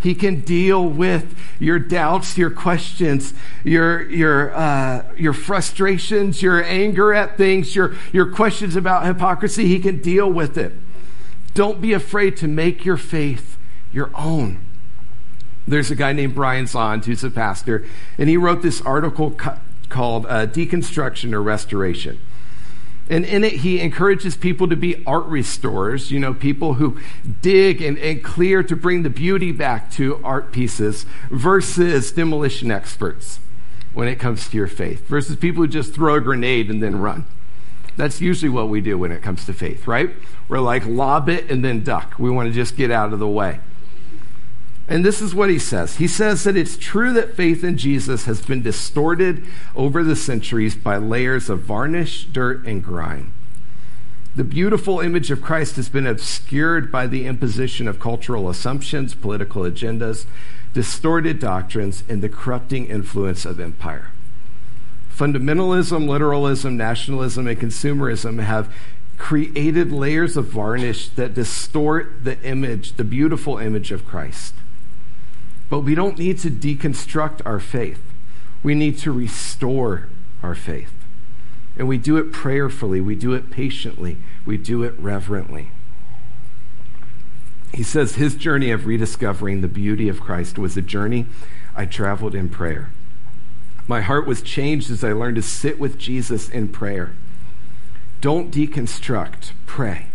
He 0.01 0.13
can 0.13 0.41
deal 0.41 0.87
with 0.87 1.35
your 1.57 1.79
doubts, 1.79 2.37
your 2.37 2.51
questions, 2.51 3.33
your, 3.63 4.03
your, 4.09 4.53
uh, 4.53 5.03
your 5.17 5.33
frustrations, 5.33 6.43
your 6.43 6.63
anger 6.63 7.13
at 7.13 7.37
things, 7.37 7.75
your, 7.75 7.95
your 8.13 8.31
questions 8.31 8.75
about 8.75 9.05
hypocrisy. 9.05 9.65
He 9.65 9.79
can 9.79 10.01
deal 10.01 10.31
with 10.31 10.57
it. 10.57 10.73
Don't 11.55 11.81
be 11.81 11.93
afraid 11.93 12.37
to 12.37 12.47
make 12.47 12.85
your 12.85 12.97
faith 12.97 13.57
your 13.91 14.11
own. 14.13 14.63
There's 15.67 15.89
a 15.89 15.95
guy 15.95 16.13
named 16.13 16.35
Brian 16.35 16.65
Zahnd 16.65 17.05
who's 17.05 17.23
a 17.23 17.31
pastor, 17.31 17.85
and 18.19 18.29
he 18.29 18.37
wrote 18.37 18.61
this 18.61 18.81
article 18.81 19.31
called 19.89 20.25
uh, 20.27 20.45
Deconstruction 20.45 21.33
or 21.33 21.41
Restoration. 21.41 22.19
And 23.07 23.23
in 23.23 23.43
it, 23.43 23.53
he 23.53 23.79
encourages 23.79 24.35
people 24.35 24.67
to 24.67 24.75
be 24.75 25.03
art 25.05 25.25
restorers, 25.25 26.09
you 26.09 26.19
know, 26.19 26.33
people 26.33 26.75
who 26.75 26.99
dig 27.41 27.81
and, 27.81 27.99
and 27.99 28.23
clear 28.23 28.63
to 28.63 28.75
bring 28.75 29.03
the 29.03 29.11
beauty 29.11 29.51
back 29.51 29.91
to 29.91 30.19
art 30.23 30.51
pieces 30.51 31.05
versus 31.29 32.11
demolition 32.11 32.71
experts 32.71 33.39
when 33.93 34.07
it 34.07 34.15
comes 34.15 34.49
to 34.49 34.57
your 34.57 34.67
faith, 34.67 35.07
versus 35.07 35.35
people 35.35 35.61
who 35.61 35.67
just 35.67 35.93
throw 35.93 36.15
a 36.15 36.21
grenade 36.21 36.69
and 36.69 36.81
then 36.81 36.99
run. 36.99 37.25
That's 37.95 38.19
usually 38.19 38.49
what 38.49 38.69
we 38.69 38.81
do 38.81 38.97
when 38.97 39.11
it 39.11 39.21
comes 39.21 39.45
to 39.45 39.53
faith, 39.53 39.87
right? 39.87 40.09
We're 40.49 40.59
like 40.59 40.85
lob 40.85 41.29
it 41.29 41.49
and 41.49 41.63
then 41.63 41.83
duck. 41.83 42.15
We 42.19 42.29
want 42.29 42.49
to 42.49 42.53
just 42.53 42.75
get 42.75 42.91
out 42.91 43.13
of 43.13 43.19
the 43.19 43.27
way. 43.27 43.59
And 44.87 45.03
this 45.03 45.19
is 45.21 45.33
what 45.33 45.49
he 45.49 45.57
says. 45.57 45.95
He 45.95 46.07
says 46.07 46.43
that 46.43 46.55
it's 46.55 46.77
true 46.77 47.11
that 47.13 47.35
faith 47.35 47.63
in 47.63 47.77
Jesus 47.77 48.25
has 48.25 48.41
been 48.41 48.61
distorted 48.61 49.43
over 49.75 50.03
the 50.03 50.15
centuries 50.15 50.75
by 50.75 50.97
layers 50.97 51.49
of 51.49 51.61
varnish, 51.61 52.25
dirt, 52.25 52.65
and 52.67 52.83
grime. 52.83 53.33
The 54.35 54.43
beautiful 54.43 54.99
image 54.99 55.31
of 55.31 55.41
Christ 55.41 55.77
has 55.77 55.89
been 55.89 56.05
obscured 56.05 56.91
by 56.91 57.07
the 57.07 57.25
imposition 57.25 57.87
of 57.87 57.99
cultural 57.99 58.49
assumptions, 58.49 59.15
political 59.15 59.63
agendas, 59.63 60.25
distorted 60.73 61.39
doctrines, 61.39 62.03
and 62.09 62.21
the 62.21 62.29
corrupting 62.29 62.87
influence 62.87 63.45
of 63.45 63.59
empire. 63.59 64.11
Fundamentalism, 65.09 66.07
literalism, 66.07 66.75
nationalism, 66.75 67.47
and 67.47 67.57
consumerism 67.57 68.43
have 68.43 68.71
created 69.17 69.93
layers 69.93 70.35
of 70.35 70.47
varnish 70.47 71.07
that 71.09 71.33
distort 71.33 72.25
the 72.25 72.39
image, 72.43 72.97
the 72.97 73.05
beautiful 73.05 73.57
image 73.57 73.93
of 73.93 74.05
Christ. 74.05 74.53
But 75.69 75.79
we 75.79 75.95
don't 75.95 76.17
need 76.17 76.39
to 76.39 76.49
deconstruct 76.49 77.41
our 77.45 77.59
faith. 77.59 78.01
We 78.63 78.75
need 78.75 78.97
to 78.99 79.11
restore 79.11 80.07
our 80.43 80.55
faith. 80.55 80.91
And 81.77 81.87
we 81.87 81.97
do 81.97 82.17
it 82.17 82.31
prayerfully, 82.31 83.01
we 83.01 83.15
do 83.15 83.33
it 83.33 83.51
patiently, 83.51 84.17
we 84.45 84.57
do 84.57 84.83
it 84.83 84.97
reverently. 84.97 85.71
He 87.73 87.83
says 87.83 88.15
his 88.15 88.35
journey 88.35 88.71
of 88.71 88.85
rediscovering 88.85 89.59
the 89.59 89.67
beauty 89.67 90.07
of 90.07 90.21
Christ 90.21 90.57
was 90.57 90.77
a 90.77 90.81
journey 90.81 91.25
I 91.75 91.85
traveled 91.85 92.33
in 92.33 92.47
prayer. 92.47 92.91
My 93.87 94.01
heart 94.01 94.25
was 94.25 94.41
changed 94.41 94.89
as 94.89 95.03
I 95.03 95.11
learned 95.11 95.35
to 95.35 95.41
sit 95.41 95.77
with 95.77 95.99
Jesus 95.99 96.49
in 96.49 96.69
prayer. 96.69 97.13
Don't 98.21 98.51
deconstruct, 98.51 99.51
pray. 99.65 100.07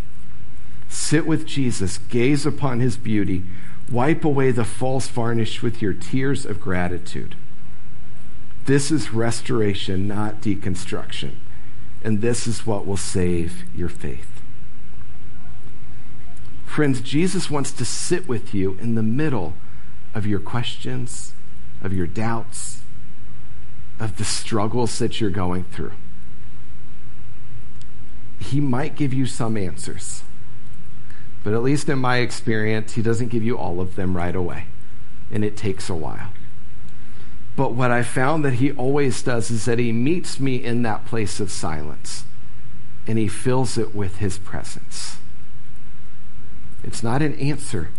Sit 0.88 1.26
with 1.26 1.46
Jesus, 1.46 1.98
gaze 1.98 2.46
upon 2.46 2.80
his 2.80 2.96
beauty, 2.96 3.44
Wipe 3.90 4.24
away 4.24 4.52
the 4.52 4.64
false 4.64 5.08
varnish 5.08 5.62
with 5.62 5.82
your 5.82 5.92
tears 5.92 6.46
of 6.46 6.60
gratitude. 6.60 7.34
This 8.66 8.90
is 8.90 9.12
restoration, 9.12 10.06
not 10.06 10.40
deconstruction. 10.40 11.32
And 12.02 12.20
this 12.20 12.46
is 12.46 12.64
what 12.64 12.86
will 12.86 12.96
save 12.96 13.64
your 13.74 13.88
faith. 13.88 14.40
Friends, 16.66 17.00
Jesus 17.00 17.50
wants 17.50 17.72
to 17.72 17.84
sit 17.84 18.28
with 18.28 18.54
you 18.54 18.78
in 18.80 18.94
the 18.94 19.02
middle 19.02 19.54
of 20.14 20.24
your 20.24 20.38
questions, 20.38 21.34
of 21.82 21.92
your 21.92 22.06
doubts, 22.06 22.82
of 23.98 24.18
the 24.18 24.24
struggles 24.24 24.98
that 25.00 25.20
you're 25.20 25.30
going 25.30 25.64
through. 25.64 25.92
He 28.38 28.60
might 28.60 28.94
give 28.94 29.12
you 29.12 29.26
some 29.26 29.56
answers. 29.56 30.22
But 31.42 31.54
at 31.54 31.62
least 31.62 31.88
in 31.88 31.98
my 31.98 32.18
experience, 32.18 32.94
he 32.94 33.02
doesn't 33.02 33.28
give 33.28 33.42
you 33.42 33.56
all 33.56 33.80
of 33.80 33.96
them 33.96 34.16
right 34.16 34.34
away. 34.34 34.66
And 35.30 35.44
it 35.44 35.56
takes 35.56 35.88
a 35.88 35.94
while. 35.94 36.32
But 37.56 37.72
what 37.72 37.90
I 37.90 38.02
found 38.02 38.44
that 38.44 38.54
he 38.54 38.72
always 38.72 39.22
does 39.22 39.50
is 39.50 39.64
that 39.64 39.78
he 39.78 39.92
meets 39.92 40.38
me 40.38 40.56
in 40.56 40.82
that 40.82 41.06
place 41.06 41.40
of 41.40 41.50
silence 41.50 42.24
and 43.06 43.18
he 43.18 43.28
fills 43.28 43.76
it 43.76 43.94
with 43.94 44.18
his 44.18 44.38
presence. 44.38 45.18
It's 46.82 47.02
not 47.02 47.22
an 47.22 47.34
answer, 47.34 47.90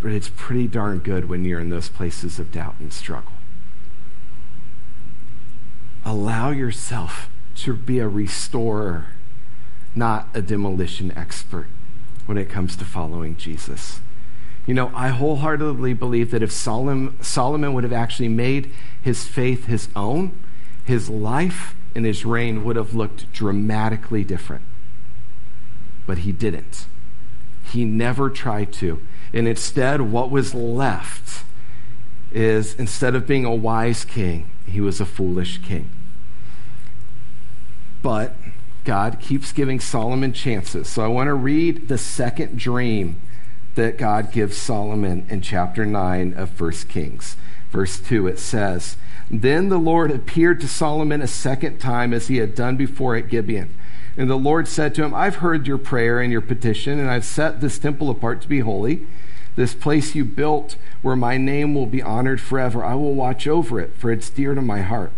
but 0.00 0.12
it's 0.12 0.30
pretty 0.34 0.66
darn 0.66 0.98
good 0.98 1.28
when 1.28 1.44
you're 1.44 1.60
in 1.60 1.70
those 1.70 1.88
places 1.88 2.38
of 2.38 2.52
doubt 2.52 2.74
and 2.80 2.92
struggle. 2.92 3.32
Allow 6.04 6.50
yourself 6.50 7.30
to 7.56 7.74
be 7.74 7.98
a 7.98 8.08
restorer, 8.08 9.06
not 9.94 10.28
a 10.34 10.42
demolition 10.42 11.12
expert 11.16 11.68
when 12.26 12.38
it 12.38 12.48
comes 12.48 12.76
to 12.76 12.84
following 12.84 13.36
Jesus. 13.36 14.00
You 14.66 14.74
know, 14.74 14.92
I 14.94 15.08
wholeheartedly 15.08 15.94
believe 15.94 16.30
that 16.30 16.42
if 16.42 16.52
Solomon, 16.52 17.74
would 17.74 17.84
have 17.84 17.92
actually 17.92 18.28
made 18.28 18.72
his 19.02 19.26
faith 19.26 19.66
his 19.66 19.88
own, 19.96 20.38
his 20.84 21.10
life 21.10 21.74
and 21.94 22.06
his 22.06 22.24
reign 22.24 22.64
would 22.64 22.76
have 22.76 22.94
looked 22.94 23.32
dramatically 23.32 24.24
different. 24.24 24.62
But 26.06 26.18
he 26.18 26.32
didn't. 26.32 26.86
He 27.64 27.84
never 27.84 28.30
tried 28.30 28.72
to. 28.74 29.00
And 29.32 29.48
instead, 29.48 30.02
what 30.02 30.30
was 30.30 30.54
left 30.54 31.44
is 32.30 32.74
instead 32.74 33.14
of 33.14 33.26
being 33.26 33.44
a 33.44 33.54
wise 33.54 34.04
king, 34.04 34.50
he 34.66 34.80
was 34.80 35.00
a 35.00 35.06
foolish 35.06 35.58
king. 35.62 35.90
But 38.02 38.34
God 38.84 39.20
keeps 39.20 39.52
giving 39.52 39.80
Solomon 39.80 40.32
chances. 40.32 40.88
So 40.88 41.02
I 41.02 41.08
want 41.08 41.28
to 41.28 41.34
read 41.34 41.88
the 41.88 41.98
second 41.98 42.58
dream 42.58 43.20
that 43.74 43.96
God 43.96 44.32
gives 44.32 44.56
Solomon 44.56 45.26
in 45.30 45.40
chapter 45.40 45.86
9 45.86 46.34
of 46.34 46.60
1 46.60 46.72
Kings. 46.88 47.36
Verse 47.70 47.98
2, 48.00 48.26
it 48.26 48.38
says, 48.38 48.96
Then 49.30 49.68
the 49.68 49.78
Lord 49.78 50.10
appeared 50.10 50.60
to 50.60 50.68
Solomon 50.68 51.22
a 51.22 51.26
second 51.26 51.78
time 51.78 52.12
as 52.12 52.28
he 52.28 52.36
had 52.36 52.54
done 52.54 52.76
before 52.76 53.16
at 53.16 53.28
Gibeon. 53.28 53.74
And 54.16 54.28
the 54.28 54.36
Lord 54.36 54.68
said 54.68 54.94
to 54.94 55.04
him, 55.04 55.14
I've 55.14 55.36
heard 55.36 55.66
your 55.66 55.78
prayer 55.78 56.20
and 56.20 56.30
your 56.30 56.42
petition, 56.42 56.98
and 56.98 57.10
I've 57.10 57.24
set 57.24 57.60
this 57.60 57.78
temple 57.78 58.10
apart 58.10 58.42
to 58.42 58.48
be 58.48 58.60
holy. 58.60 59.06
This 59.56 59.74
place 59.74 60.14
you 60.14 60.24
built 60.24 60.76
where 61.00 61.16
my 61.16 61.38
name 61.38 61.74
will 61.74 61.86
be 61.86 62.02
honored 62.02 62.40
forever. 62.40 62.84
I 62.84 62.94
will 62.94 63.14
watch 63.14 63.46
over 63.46 63.80
it, 63.80 63.94
for 63.96 64.10
it's 64.10 64.28
dear 64.28 64.54
to 64.54 64.62
my 64.62 64.82
heart. 64.82 65.12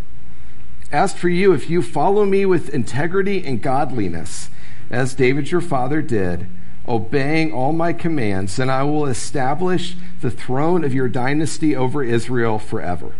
As 0.92 1.14
for 1.14 1.28
you, 1.28 1.52
if 1.52 1.68
you 1.68 1.82
follow 1.82 2.24
me 2.24 2.46
with 2.46 2.72
integrity 2.72 3.44
and 3.44 3.62
godliness, 3.62 4.50
as 4.90 5.14
David 5.14 5.50
your 5.50 5.60
father 5.60 6.02
did, 6.02 6.46
obeying 6.86 7.52
all 7.52 7.72
my 7.72 7.92
commands, 7.92 8.56
then 8.56 8.70
I 8.70 8.82
will 8.84 9.06
establish 9.06 9.96
the 10.20 10.30
throne 10.30 10.84
of 10.84 10.94
your 10.94 11.08
dynasty 11.08 11.74
over 11.74 12.02
Israel 12.02 12.58
forever. 12.58 13.14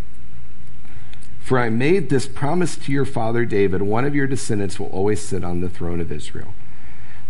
For 1.40 1.59
I 1.59 1.68
made 1.68 2.09
this 2.09 2.27
promise 2.27 2.77
to 2.77 2.92
your 2.92 3.05
father 3.05 3.44
David 3.44 3.83
one 3.83 4.05
of 4.05 4.14
your 4.14 4.27
descendants 4.27 4.79
will 4.79 4.87
always 4.88 5.20
sit 5.20 5.44
on 5.44 5.61
the 5.61 5.68
throne 5.68 6.00
of 6.00 6.12
Israel. 6.12 6.55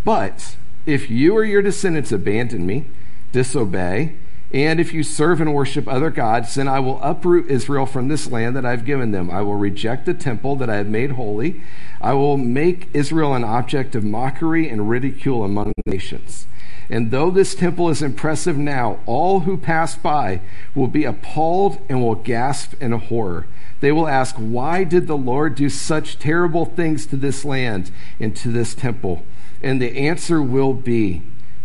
But 0.05 0.57
if 0.87 1.11
you 1.11 1.37
or 1.37 1.45
your 1.45 1.63
descendants 1.63 2.13
abandon 2.13 2.67
me, 2.67 2.87
disobey, 3.33 4.15
and 4.53 4.79
if 4.79 4.93
you 4.93 5.03
serve 5.03 5.41
and 5.41 5.53
worship 5.53 5.89
other 5.89 6.11
gods, 6.11 6.55
then 6.55 6.69
I 6.69 6.79
will 6.79 7.03
uproot 7.03 7.51
Israel 7.51 7.87
from 7.87 8.09
this 8.09 8.31
land 8.31 8.55
that 8.57 8.65
I've 8.65 8.85
given 8.85 9.11
them. 9.11 9.31
I 9.31 9.43
will 9.43 9.57
reject 9.57 10.07
the 10.07 10.15
temple 10.15 10.55
that 10.57 10.71
I 10.71 10.77
have 10.77 10.89
made 10.89 11.13
holy. 11.13 11.63
I 12.01 12.13
will 12.13 12.37
make 12.37 12.89
Israel 12.93 13.35
an 13.35 13.43
object 13.43 13.95
of 13.95 14.05
mockery 14.05 14.69
and 14.69 14.89
ridicule 14.89 15.43
among 15.43 15.73
nations. 15.87 16.47
And 16.91 17.11
though 17.11 17.31
this 17.31 17.55
temple 17.55 17.89
is 17.89 18.03
impressive 18.03 18.59
now, 18.59 19.01
all 19.07 19.41
who 19.41 19.57
pass 19.57 19.97
by 19.97 20.41
will 20.75 20.89
be 20.89 21.05
appalled 21.05 21.81
and 21.89 22.03
will 22.03 22.15
gasp 22.15 22.75
in 22.81 22.93
horror. 22.93 23.47
They 23.81 23.91
will 23.91 24.07
ask, 24.07 24.37
Why 24.37 24.85
did 24.85 25.07
the 25.07 25.17
Lord 25.17 25.55
do 25.55 25.69
such 25.69 26.19
terrible 26.19 26.65
things 26.65 27.07
to 27.07 27.17
this 27.17 27.45
land 27.45 27.91
and 28.21 28.37
to 28.37 28.51
this 28.51 28.75
temple? 28.75 29.25
And 29.63 29.81
the 29.81 29.97
answer 29.97 30.43
will 30.43 30.75
be, 30.75 31.23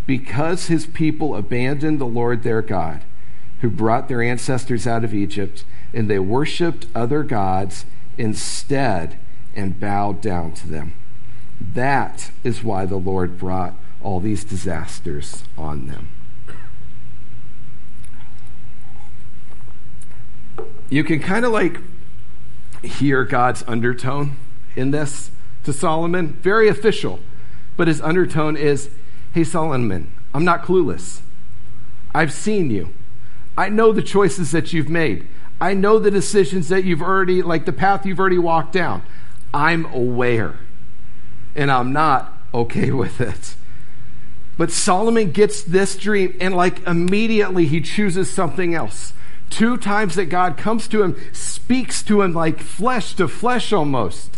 because 0.10 0.66
his 0.70 0.88
people 0.88 1.36
abandoned 1.36 2.02
the 2.02 2.06
Lord 2.06 2.42
their 2.42 2.64
God, 2.64 3.04
who 3.62 3.70
brought 3.70 4.08
their 4.08 4.24
ancestors 4.24 4.88
out 4.88 5.04
of 5.04 5.14
Egypt, 5.14 5.64
and 5.94 6.10
they 6.10 6.18
worshiped 6.18 6.88
other 6.96 7.22
gods 7.22 7.86
instead 8.18 9.20
and 9.56 9.80
bowed 9.80 10.20
down 10.20 10.52
to 10.52 10.68
them. 10.68 10.96
That 11.62 12.32
is 12.44 12.64
why 12.64 12.88
the 12.88 12.98
Lord 12.98 13.38
brought 13.38 13.76
all 14.02 14.20
these 14.20 14.44
disasters 14.44 15.44
on 15.56 15.86
them. 15.86 16.10
You 20.90 21.04
can 21.04 21.20
kind 21.20 21.46
of 21.46 21.52
like 21.52 21.82
hear 22.82 23.26
God's 23.26 23.64
undertone 23.68 24.38
in 24.76 24.90
this 24.90 25.30
to 25.66 25.72
Solomon, 25.72 26.34
very 26.34 26.68
official. 26.68 27.20
But 27.78 27.88
his 27.88 28.02
undertone 28.02 28.58
is 28.58 28.90
Hey, 29.34 29.44
Solomon, 29.44 30.12
I'm 30.34 30.44
not 30.44 30.64
clueless. 30.64 31.22
I've 32.14 32.34
seen 32.34 32.72
you. 32.72 32.94
I 33.58 33.70
know 33.70 33.92
the 33.92 34.02
choices 34.02 34.52
that 34.52 34.74
you've 34.74 34.90
made. 34.90 35.28
I 35.62 35.74
know 35.74 36.00
the 36.00 36.12
decisions 36.12 36.70
that 36.70 36.84
you've 36.84 37.02
already, 37.02 37.42
like 37.42 37.66
the 37.66 37.74
path 37.74 38.06
you've 38.06 38.20
already 38.20 38.38
walked 38.38 38.74
down. 38.74 39.04
I'm 39.54 39.86
aware. 39.94 40.58
And 41.56 41.70
I'm 41.72 41.92
not 41.92 42.34
okay 42.54 42.92
with 42.92 43.22
it. 43.22 43.56
But 44.58 44.72
Solomon 44.72 45.32
gets 45.32 45.64
this 45.64 45.96
dream, 45.96 46.36
and 46.42 46.56
like 46.56 46.86
immediately 46.86 47.66
he 47.66 47.82
chooses 47.82 48.30
something 48.30 48.74
else. 48.74 49.14
Two 49.50 49.78
times 49.78 50.16
that 50.16 50.26
God 50.26 50.58
comes 50.58 50.88
to 50.90 51.02
him, 51.02 51.16
speaks 51.34 52.04
to 52.04 52.22
him 52.22 52.34
like 52.34 52.60
flesh 52.60 53.14
to 53.16 53.28
flesh 53.28 53.72
almost. 53.74 54.38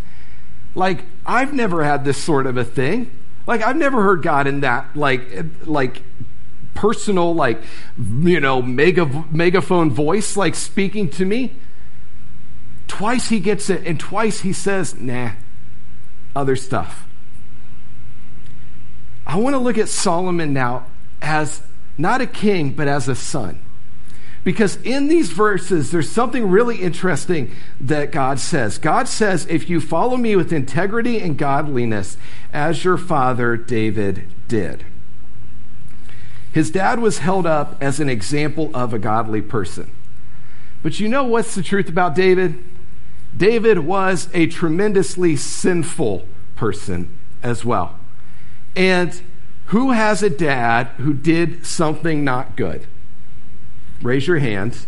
Like, 0.73 1.05
I've 1.25 1.53
never 1.53 1.83
had 1.83 2.05
this 2.05 2.17
sort 2.17 2.45
of 2.45 2.55
a 2.55 2.63
thing. 2.63 3.11
Like, 3.47 3.61
I've 3.61 3.77
never 3.77 4.03
heard 4.03 4.21
God 4.21 4.47
in 4.47 4.61
that, 4.61 4.95
like, 4.95 5.45
like, 5.65 6.01
personal, 6.73 7.33
like, 7.33 7.61
you 7.97 8.39
know, 8.39 8.61
mega, 8.61 9.25
megaphone 9.31 9.91
voice, 9.91 10.37
like, 10.37 10.55
speaking 10.55 11.09
to 11.09 11.25
me. 11.25 11.53
Twice 12.87 13.29
he 13.29 13.39
gets 13.39 13.69
it, 13.69 13.85
and 13.85 13.99
twice 13.99 14.41
he 14.41 14.53
says, 14.53 14.95
nah, 14.99 15.31
other 16.35 16.55
stuff. 16.55 17.07
I 19.25 19.37
want 19.37 19.53
to 19.53 19.59
look 19.59 19.77
at 19.77 19.87
Solomon 19.87 20.53
now 20.53 20.87
as 21.21 21.61
not 21.97 22.21
a 22.21 22.27
king, 22.27 22.71
but 22.71 22.87
as 22.87 23.07
a 23.07 23.15
son. 23.15 23.61
Because 24.43 24.77
in 24.77 25.07
these 25.07 25.31
verses, 25.31 25.91
there's 25.91 26.09
something 26.09 26.49
really 26.49 26.77
interesting 26.77 27.51
that 27.79 28.11
God 28.11 28.39
says. 28.39 28.79
God 28.79 29.07
says, 29.07 29.45
If 29.47 29.69
you 29.69 29.79
follow 29.79 30.17
me 30.17 30.35
with 30.35 30.51
integrity 30.51 31.19
and 31.19 31.37
godliness, 31.37 32.17
as 32.53 32.83
your 32.83 32.97
father 32.97 33.55
David 33.57 34.23
did. 34.47 34.85
His 36.51 36.69
dad 36.69 36.99
was 36.99 37.19
held 37.19 37.45
up 37.45 37.77
as 37.81 37.99
an 37.99 38.09
example 38.09 38.69
of 38.73 38.93
a 38.93 38.99
godly 38.99 39.41
person. 39.41 39.91
But 40.83 40.99
you 40.99 41.07
know 41.07 41.23
what's 41.23 41.55
the 41.55 41.63
truth 41.63 41.87
about 41.87 42.15
David? 42.15 42.61
David 43.35 43.79
was 43.79 44.27
a 44.33 44.47
tremendously 44.47 45.35
sinful 45.35 46.25
person 46.55 47.17
as 47.41 47.63
well. 47.63 47.97
And 48.75 49.21
who 49.67 49.91
has 49.91 50.21
a 50.21 50.29
dad 50.29 50.87
who 50.97 51.13
did 51.13 51.65
something 51.65 52.23
not 52.25 52.57
good? 52.57 52.85
Raise 54.01 54.27
your 54.27 54.39
hand. 54.39 54.85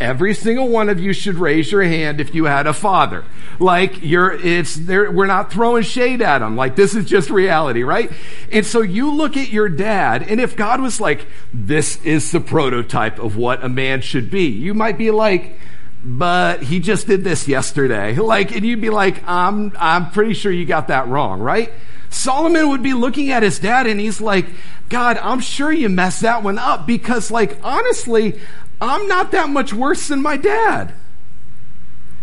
Every 0.00 0.34
single 0.34 0.68
one 0.68 0.88
of 0.88 0.98
you 0.98 1.12
should 1.12 1.36
raise 1.36 1.70
your 1.70 1.82
hand 1.82 2.20
if 2.20 2.34
you 2.34 2.46
had 2.46 2.66
a 2.66 2.72
father. 2.72 3.24
Like 3.60 4.02
you're, 4.02 4.32
it's 4.32 4.74
there. 4.74 5.10
We're 5.10 5.26
not 5.26 5.52
throwing 5.52 5.84
shade 5.84 6.20
at 6.20 6.40
them. 6.40 6.56
Like 6.56 6.74
this 6.74 6.96
is 6.96 7.04
just 7.04 7.30
reality, 7.30 7.84
right? 7.84 8.10
And 8.50 8.66
so 8.66 8.82
you 8.82 9.12
look 9.12 9.36
at 9.36 9.50
your 9.50 9.68
dad, 9.68 10.22
and 10.22 10.40
if 10.40 10.56
God 10.56 10.80
was 10.80 11.00
like, 11.00 11.26
"This 11.52 12.04
is 12.04 12.32
the 12.32 12.40
prototype 12.40 13.20
of 13.20 13.36
what 13.36 13.62
a 13.62 13.68
man 13.68 14.00
should 14.00 14.30
be," 14.30 14.46
you 14.46 14.74
might 14.74 14.98
be 14.98 15.12
like, 15.12 15.60
"But 16.02 16.64
he 16.64 16.80
just 16.80 17.06
did 17.06 17.22
this 17.22 17.46
yesterday." 17.46 18.16
Like, 18.18 18.50
and 18.50 18.64
you'd 18.64 18.80
be 18.80 18.90
like, 18.90 19.22
"I'm, 19.28 19.72
I'm 19.78 20.10
pretty 20.10 20.34
sure 20.34 20.50
you 20.50 20.66
got 20.66 20.88
that 20.88 21.06
wrong, 21.06 21.40
right?" 21.40 21.72
Solomon 22.10 22.68
would 22.68 22.82
be 22.82 22.94
looking 22.94 23.30
at 23.32 23.42
his 23.42 23.58
dad, 23.58 23.88
and 23.88 23.98
he's 23.98 24.20
like, 24.20 24.46
God, 24.88 25.18
I'm 25.18 25.40
sure 25.40 25.72
you 25.72 25.88
messed 25.88 26.20
that 26.20 26.42
one 26.42 26.58
up 26.58 26.86
because, 26.86 27.30
like, 27.30 27.58
honestly, 27.64 28.38
I'm 28.80 29.06
not 29.08 29.30
that 29.32 29.48
much 29.48 29.72
worse 29.72 30.08
than 30.08 30.22
my 30.22 30.36
dad. 30.36 30.92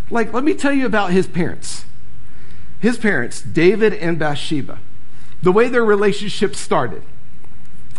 Like, 0.09 0.33
let 0.33 0.43
me 0.43 0.53
tell 0.53 0.73
you 0.73 0.85
about 0.85 1.11
his 1.11 1.27
parents. 1.27 1.85
His 2.79 2.97
parents, 2.97 3.41
David 3.41 3.93
and 3.93 4.19
Bathsheba, 4.19 4.79
the 5.41 5.51
way 5.51 5.69
their 5.69 5.85
relationship 5.85 6.55
started 6.55 7.03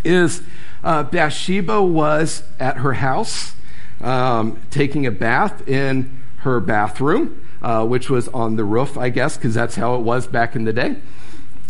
is 0.04 0.42
uh, 0.82 1.04
Bathsheba 1.04 1.80
was 1.82 2.42
at 2.58 2.78
her 2.78 2.94
house 2.94 3.54
um, 4.00 4.60
taking 4.70 5.06
a 5.06 5.10
bath 5.10 5.66
in 5.68 6.20
her 6.38 6.60
bathroom, 6.60 7.46
uh, 7.62 7.86
which 7.86 8.10
was 8.10 8.28
on 8.28 8.56
the 8.56 8.64
roof, 8.64 8.98
I 8.98 9.08
guess, 9.08 9.36
because 9.36 9.54
that's 9.54 9.76
how 9.76 9.94
it 9.94 10.00
was 10.00 10.26
back 10.26 10.56
in 10.56 10.64
the 10.64 10.72
day. 10.72 10.96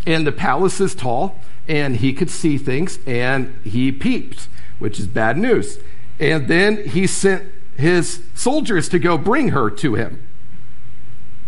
And 0.06 0.26
the 0.26 0.32
palace 0.32 0.80
is 0.80 0.94
tall, 0.94 1.38
and 1.68 1.96
he 1.96 2.12
could 2.12 2.30
see 2.30 2.58
things, 2.58 2.98
and 3.06 3.54
he 3.62 3.92
peeped, 3.92 4.48
which 4.78 4.98
is 4.98 5.06
bad 5.06 5.36
news. 5.36 5.78
And 6.22 6.46
then 6.46 6.86
he 6.86 7.08
sent 7.08 7.50
his 7.76 8.22
soldiers 8.32 8.88
to 8.90 9.00
go 9.00 9.18
bring 9.18 9.48
her 9.48 9.68
to 9.68 9.96
him. 9.96 10.24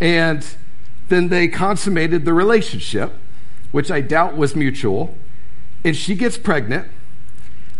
And 0.00 0.44
then 1.08 1.28
they 1.28 1.46
consummated 1.46 2.24
the 2.24 2.34
relationship, 2.34 3.12
which 3.70 3.88
I 3.88 4.00
doubt 4.00 4.37
was 4.37 4.56
mutual. 4.56 5.16
And 5.84 5.96
she 5.96 6.16
gets 6.16 6.37
pregnant. 6.37 6.88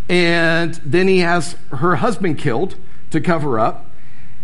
And 0.09 0.75
then 0.85 1.09
he 1.09 1.19
has 1.19 1.57
her 1.71 1.97
husband 1.97 2.39
killed 2.39 2.77
to 3.11 3.21
cover 3.21 3.59
up. 3.59 3.91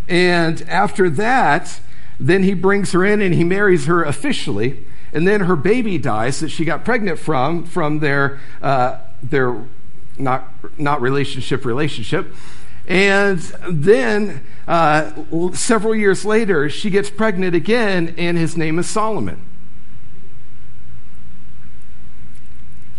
And 0.08 0.62
after 0.62 1.08
that, 1.08 1.78
then 2.18 2.42
he 2.42 2.54
brings 2.54 2.90
her 2.90 3.04
in 3.04 3.22
and 3.22 3.32
he 3.32 3.44
marries 3.44 3.86
her 3.86 4.02
officially. 4.02 4.84
And 5.12 5.24
then 5.24 5.42
her 5.42 5.54
baby 5.54 5.98
dies 5.98 6.40
that 6.40 6.48
she 6.48 6.64
got 6.64 6.84
pregnant 6.84 7.20
from, 7.20 7.64
from 7.64 8.00
their, 8.00 8.40
uh, 8.60 8.98
their 9.22 9.56
not, 10.20 10.52
not 10.78 11.00
relationship 11.00 11.64
relationship. 11.64 12.35
And 12.87 13.38
then 13.68 14.44
uh, 14.66 15.12
several 15.52 15.94
years 15.94 16.24
later, 16.24 16.68
she 16.68 16.90
gets 16.90 17.11
pregnant 17.11 17.54
again, 17.54 18.14
and 18.18 18.37
his 18.37 18.56
name 18.56 18.78
is 18.78 18.88
Solomon. 18.88 19.44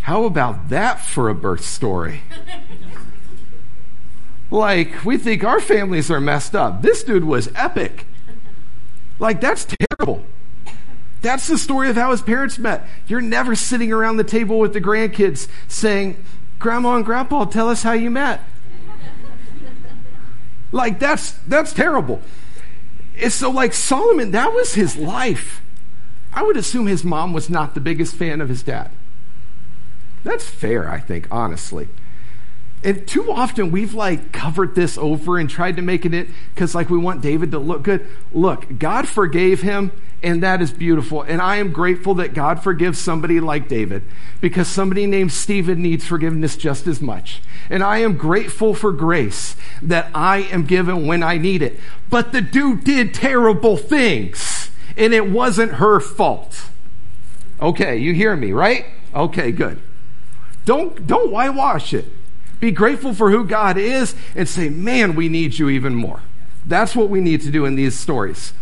How 0.01 0.23
about 0.23 0.69
that 0.69 1.01
for 1.01 1.29
a 1.29 1.35
birth 1.35 1.63
story? 1.63 2.21
like, 4.51 5.05
we 5.05 5.17
think 5.17 5.43
our 5.43 5.59
families 5.59 6.09
are 6.09 6.21
messed 6.21 6.55
up. 6.55 6.81
This 6.81 7.03
dude 7.03 7.23
was 7.23 7.49
epic. 7.55 8.05
Like, 9.19 9.39
that's 9.39 9.65
terrible. 9.65 10.25
That's 11.21 11.47
the 11.47 11.57
story 11.57 11.89
of 11.89 11.95
how 11.95 12.11
his 12.11 12.21
parents 12.21 12.57
met. 12.57 12.87
You're 13.07 13.21
never 13.21 13.55
sitting 13.55 13.93
around 13.93 14.17
the 14.17 14.23
table 14.23 14.57
with 14.57 14.73
the 14.73 14.81
grandkids 14.81 15.47
saying, 15.67 16.23
Grandma 16.61 16.95
and 16.95 17.03
Grandpa, 17.03 17.45
tell 17.45 17.69
us 17.69 17.81
how 17.81 17.93
you 17.93 18.11
met. 18.11 18.39
like, 20.71 20.99
that's, 20.99 21.31
that's 21.47 21.73
terrible. 21.73 22.21
And 23.19 23.33
so, 23.33 23.49
like, 23.49 23.73
Solomon, 23.73 24.29
that 24.31 24.53
was 24.53 24.75
his 24.75 24.95
life. 24.95 25.61
I 26.33 26.43
would 26.43 26.55
assume 26.55 26.85
his 26.85 27.03
mom 27.03 27.33
was 27.33 27.49
not 27.49 27.73
the 27.73 27.81
biggest 27.81 28.15
fan 28.15 28.39
of 28.41 28.47
his 28.47 28.61
dad. 28.61 28.91
That's 30.23 30.47
fair, 30.47 30.87
I 30.87 30.99
think, 30.99 31.27
honestly. 31.31 31.89
And 32.83 33.07
too 33.07 33.31
often 33.31 33.71
we've 33.71 33.93
like 33.93 34.31
covered 34.31 34.73
this 34.73 34.97
over 34.97 35.37
and 35.37 35.49
tried 35.49 35.75
to 35.75 35.81
make 35.81 36.05
it 36.05 36.27
because 36.53 36.73
like 36.73 36.89
we 36.89 36.97
want 36.97 37.21
David 37.21 37.51
to 37.51 37.59
look 37.59 37.83
good. 37.83 38.07
Look, 38.31 38.79
God 38.79 39.07
forgave 39.07 39.61
him 39.61 39.91
and 40.23 40.41
that 40.43 40.61
is 40.61 40.71
beautiful. 40.71 41.21
And 41.21 41.41
I 41.41 41.57
am 41.57 41.71
grateful 41.71 42.15
that 42.15 42.33
God 42.33 42.63
forgives 42.63 42.99
somebody 42.99 43.39
like 43.39 43.67
David 43.67 44.03
because 44.39 44.67
somebody 44.67 45.05
named 45.05 45.31
Stephen 45.31 45.81
needs 45.81 46.05
forgiveness 46.05 46.57
just 46.57 46.87
as 46.87 47.01
much. 47.01 47.41
And 47.69 47.83
I 47.83 47.99
am 47.99 48.17
grateful 48.17 48.73
for 48.73 48.91
grace 48.91 49.55
that 49.81 50.09
I 50.13 50.39
am 50.43 50.65
given 50.65 51.05
when 51.05 51.21
I 51.21 51.37
need 51.37 51.61
it. 51.61 51.79
But 52.09 52.31
the 52.31 52.41
dude 52.41 52.83
did 52.83 53.13
terrible 53.13 53.77
things 53.77 54.71
and 54.97 55.13
it 55.13 55.29
wasn't 55.29 55.73
her 55.73 55.99
fault. 55.99 56.69
Okay, 57.59 57.97
you 57.97 58.13
hear 58.13 58.35
me, 58.35 58.51
right? 58.51 58.85
Okay, 59.13 59.51
good. 59.51 59.79
Don't, 60.65 61.05
don't 61.05 61.31
whitewash 61.31 61.93
it. 61.93 62.05
Be 62.61 62.71
grateful 62.71 63.13
for 63.13 63.31
who 63.31 63.43
God 63.43 63.75
is 63.75 64.15
and 64.35 64.47
say, 64.47 64.69
man, 64.69 65.15
we 65.15 65.27
need 65.27 65.59
you 65.59 65.67
even 65.67 65.95
more. 65.95 66.21
That's 66.65 66.95
what 66.95 67.09
we 67.09 67.19
need 67.19 67.41
to 67.41 67.51
do 67.51 67.65
in 67.65 67.75
these 67.75 67.99
stories. 67.99 68.53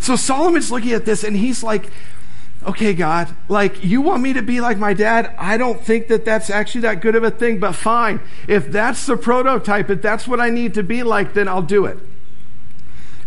So 0.00 0.16
Solomon's 0.16 0.72
looking 0.72 0.90
at 0.92 1.04
this 1.04 1.22
and 1.22 1.36
he's 1.36 1.62
like, 1.62 1.90
okay, 2.66 2.92
God, 2.92 3.28
like 3.48 3.84
you 3.84 4.00
want 4.00 4.22
me 4.22 4.32
to 4.32 4.42
be 4.42 4.60
like 4.60 4.78
my 4.78 4.94
dad? 4.94 5.32
I 5.38 5.56
don't 5.56 5.80
think 5.80 6.08
that 6.08 6.24
that's 6.24 6.50
actually 6.50 6.80
that 6.82 7.00
good 7.00 7.14
of 7.14 7.22
a 7.22 7.30
thing, 7.30 7.60
but 7.60 7.74
fine. 7.74 8.20
If 8.48 8.72
that's 8.72 9.06
the 9.06 9.16
prototype, 9.16 9.88
if 9.88 10.02
that's 10.02 10.26
what 10.26 10.40
I 10.40 10.50
need 10.50 10.74
to 10.74 10.82
be 10.82 11.04
like, 11.04 11.34
then 11.34 11.46
I'll 11.46 11.62
do 11.62 11.84
it. 11.86 11.98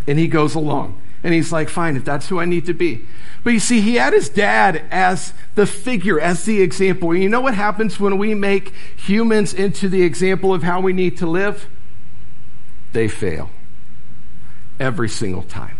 And 0.06 0.18
he 0.18 0.28
goes 0.28 0.54
along. 0.54 1.00
And 1.22 1.34
he's 1.34 1.52
like, 1.52 1.68
fine, 1.68 1.96
if 1.96 2.04
that's 2.04 2.28
who 2.28 2.38
I 2.38 2.44
need 2.44 2.66
to 2.66 2.74
be. 2.74 3.04
But 3.42 3.52
you 3.52 3.60
see, 3.60 3.80
he 3.80 3.96
had 3.96 4.12
his 4.12 4.28
dad 4.28 4.84
as 4.90 5.32
the 5.54 5.66
figure, 5.66 6.20
as 6.20 6.44
the 6.44 6.60
example. 6.60 7.12
And 7.12 7.22
you 7.22 7.28
know 7.28 7.40
what 7.40 7.54
happens 7.54 7.98
when 7.98 8.18
we 8.18 8.34
make 8.34 8.72
humans 8.96 9.54
into 9.54 9.88
the 9.88 10.02
example 10.02 10.52
of 10.52 10.62
how 10.62 10.80
we 10.80 10.92
need 10.92 11.16
to 11.18 11.26
live? 11.26 11.68
They 12.92 13.08
fail. 13.08 13.50
Every 14.78 15.08
single 15.08 15.42
time. 15.42 15.78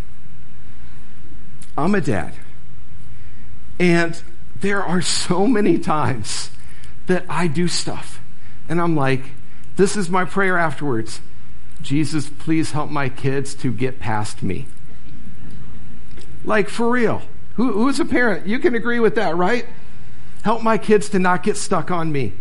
I'm 1.77 1.95
a 1.95 2.01
dad. 2.01 2.35
And 3.79 4.21
there 4.61 4.83
are 4.83 5.03
so 5.03 5.47
many 5.47 5.79
times 5.79 6.51
that 7.07 7.25
I 7.29 7.47
do 7.47 7.69
stuff. 7.69 8.21
And 8.69 8.81
I'm 8.81 8.97
like, 8.97 9.23
this 9.77 9.97
is 9.97 10.09
my 10.09 10.25
prayer 10.25 10.57
afterwards. 10.57 11.21
Jesus, 11.83 12.29
please 12.29 12.73
help 12.73 12.91
my 12.91 13.09
kids 13.09 13.55
to 13.57 13.73
get 13.73 14.01
past 14.01 14.43
me. 14.43 14.67
Like, 16.47 16.69
for 16.69 16.89
real. 16.89 17.23
Who, 17.57 17.73
who's 17.73 18.01
a 18.01 18.05
parent? 18.05 18.47
You 18.47 18.59
can 18.59 18.75
agree 18.75 19.01
with 19.01 19.17
that, 19.17 19.37
right? 19.37 19.67
Help 20.43 20.63
my 20.63 20.79
kids 20.79 21.09
to 21.11 21.19
not 21.19 21.43
get 21.43 21.57
stuck 21.57 21.91
on 21.91 22.13
me. 22.13 22.33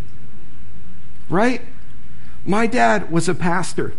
Right? 1.27 1.61
My 2.45 2.67
dad 2.67 3.11
was 3.11 3.27
a 3.27 3.33
pastor. 3.33 3.93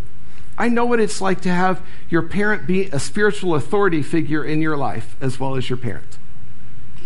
I 0.56 0.68
know 0.68 0.86
what 0.86 1.00
it's 1.00 1.20
like 1.20 1.40
to 1.42 1.50
have 1.50 1.82
your 2.08 2.22
parent 2.22 2.66
be 2.66 2.84
a 2.86 2.98
spiritual 2.98 3.54
authority 3.54 4.02
figure 4.02 4.44
in 4.44 4.62
your 4.62 4.76
life 4.76 5.16
as 5.20 5.38
well 5.38 5.56
as 5.56 5.68
your 5.68 5.76
parent. 5.76 6.18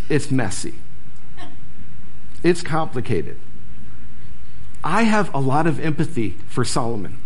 It's 0.08 0.30
messy, 0.30 0.74
it's 2.42 2.62
complicated. 2.62 3.38
I 4.82 5.02
have 5.02 5.32
a 5.34 5.40
lot 5.40 5.66
of 5.66 5.78
empathy 5.80 6.30
for 6.48 6.64
Solomon. 6.64 7.19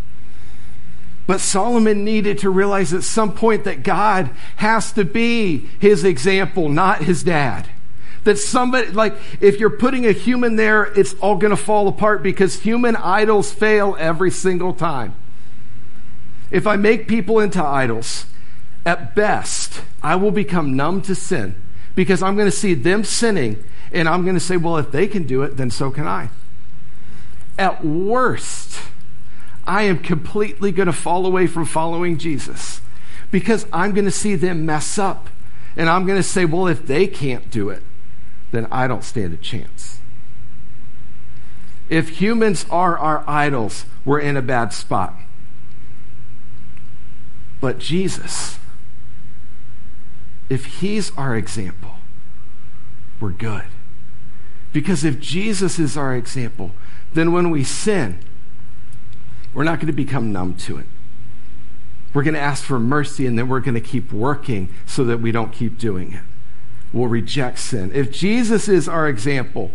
But 1.26 1.40
Solomon 1.40 2.04
needed 2.04 2.38
to 2.38 2.50
realize 2.50 2.92
at 2.92 3.02
some 3.02 3.32
point 3.32 3.64
that 3.64 3.82
God 3.82 4.30
has 4.56 4.92
to 4.92 5.04
be 5.04 5.68
his 5.80 6.04
example, 6.04 6.68
not 6.68 7.04
his 7.04 7.22
dad. 7.22 7.68
That 8.24 8.38
somebody, 8.38 8.88
like, 8.90 9.14
if 9.40 9.58
you're 9.58 9.70
putting 9.70 10.06
a 10.06 10.12
human 10.12 10.56
there, 10.56 10.84
it's 10.98 11.14
all 11.14 11.37
going 11.37 11.50
to 11.50 11.56
fall 11.56 11.88
apart 11.88 12.22
because 12.22 12.60
human 12.60 12.96
idols 12.96 13.52
fail 13.52 13.96
every 13.98 14.30
single 14.30 14.72
time. 14.74 15.14
If 16.50 16.66
I 16.66 16.76
make 16.76 17.08
people 17.08 17.40
into 17.40 17.62
idols, 17.62 18.26
at 18.87 19.14
best, 19.14 19.82
I 20.02 20.16
will 20.16 20.30
become 20.30 20.76
numb 20.76 21.02
to 21.02 21.14
sin 21.14 21.54
because 21.94 22.22
I'm 22.22 22.37
going 22.37 22.50
to 22.50 22.56
see 22.56 22.74
them 22.74 23.04
sinning 23.04 23.62
and 23.92 24.08
I'm 24.08 24.24
going 24.24 24.34
to 24.37 24.40
say, 24.40 24.56
well, 24.56 24.76
if 24.76 24.90
they 24.90 25.06
can 25.06 25.24
do 25.24 25.42
it, 25.42 25.56
then 25.56 25.70
so 25.70 25.90
can 25.90 26.06
I. 26.06 26.28
At 27.58 27.84
worst, 27.84 28.80
I 29.66 29.83
am 29.83 29.98
completely 29.98 30.72
going 30.72 30.87
to 30.87 30.92
fall 30.92 31.27
away 31.27 31.46
from 31.46 31.64
following 31.64 32.18
Jesus 32.18 32.81
because 33.31 33.66
I'm 33.72 33.92
going 33.92 34.05
to 34.05 34.11
see 34.11 34.35
them 34.35 34.64
mess 34.66 34.98
up. 34.98 35.29
And 35.77 35.88
I'm 35.88 36.07
going 36.07 36.18
to 36.18 36.22
say, 36.22 36.44
well, 36.44 36.68
if 36.68 36.87
they 36.87 37.07
can't 37.07 37.50
do 37.50 37.68
it, 37.68 37.83
then 38.53 38.66
I 38.70 38.87
don't 38.87 39.03
stand 39.03 39.35
a 39.35 39.37
chance. 39.37 39.98
If 41.88 42.20
humans 42.20 42.64
are 42.70 42.96
our 42.96 43.24
idols, 43.27 43.85
we're 44.05 44.20
in 44.20 44.37
a 44.37 44.42
bad 44.42 44.72
spot. 44.72 45.14
But 47.61 47.79
Jesus, 47.79 48.59
if 50.48 50.66
he's 50.66 51.11
our 51.16 51.37
example, 51.37 51.96
we're 53.20 53.33
good. 53.33 53.64
Because 54.72 55.05
if 55.05 55.20
Jesus 55.20 55.79
is 55.79 55.96
our 55.96 56.14
example, 56.14 56.72
then 57.12 57.33
when 57.33 57.50
we 57.50 57.64
sin, 57.64 58.18
we're 59.54 59.64
not 59.64 59.78
going 59.78 59.86
to 59.86 59.92
become 59.92 60.32
numb 60.32 60.54
to 60.54 60.78
it. 60.78 60.86
We're 62.12 62.22
going 62.22 62.34
to 62.34 62.40
ask 62.40 62.62
for 62.62 62.78
mercy 62.78 63.26
and 63.26 63.38
then 63.38 63.48
we're 63.48 63.60
going 63.60 63.74
to 63.74 63.80
keep 63.80 64.12
working 64.12 64.72
so 64.86 65.04
that 65.04 65.20
we 65.20 65.32
don't 65.32 65.52
keep 65.52 65.78
doing 65.78 66.12
it. 66.12 66.22
We'll 66.92 67.08
reject 67.08 67.58
sin. 67.58 67.90
If 67.92 68.12
Jesus 68.12 68.68
is 68.68 68.88
our 68.88 69.08
example, 69.08 69.72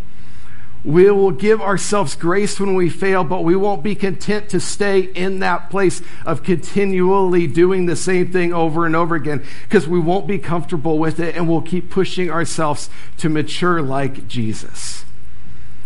we 0.85 1.11
will 1.11 1.31
give 1.31 1.61
ourselves 1.61 2.15
grace 2.15 2.57
when 2.57 2.75
we 2.75 2.89
fail, 2.89 3.25
but 3.25 3.43
we 3.43 3.55
won't 3.55 3.83
be 3.83 3.95
content 3.95 4.47
to 4.49 4.61
stay 4.61 5.01
in 5.01 5.39
that 5.39 5.69
place 5.69 6.01
of 6.25 6.43
continually 6.43 7.47
doing 7.47 7.85
the 7.85 7.97
same 7.97 8.31
thing 8.31 8.53
over 8.53 8.85
and 8.85 8.95
over 8.95 9.15
again 9.15 9.43
because 9.63 9.89
we 9.89 9.99
won't 9.99 10.25
be 10.25 10.39
comfortable 10.39 10.97
with 10.97 11.19
it 11.19 11.35
and 11.35 11.49
we'll 11.49 11.61
keep 11.61 11.89
pushing 11.89 12.31
ourselves 12.31 12.89
to 13.17 13.27
mature 13.27 13.81
like 13.81 14.29
Jesus. 14.29 15.03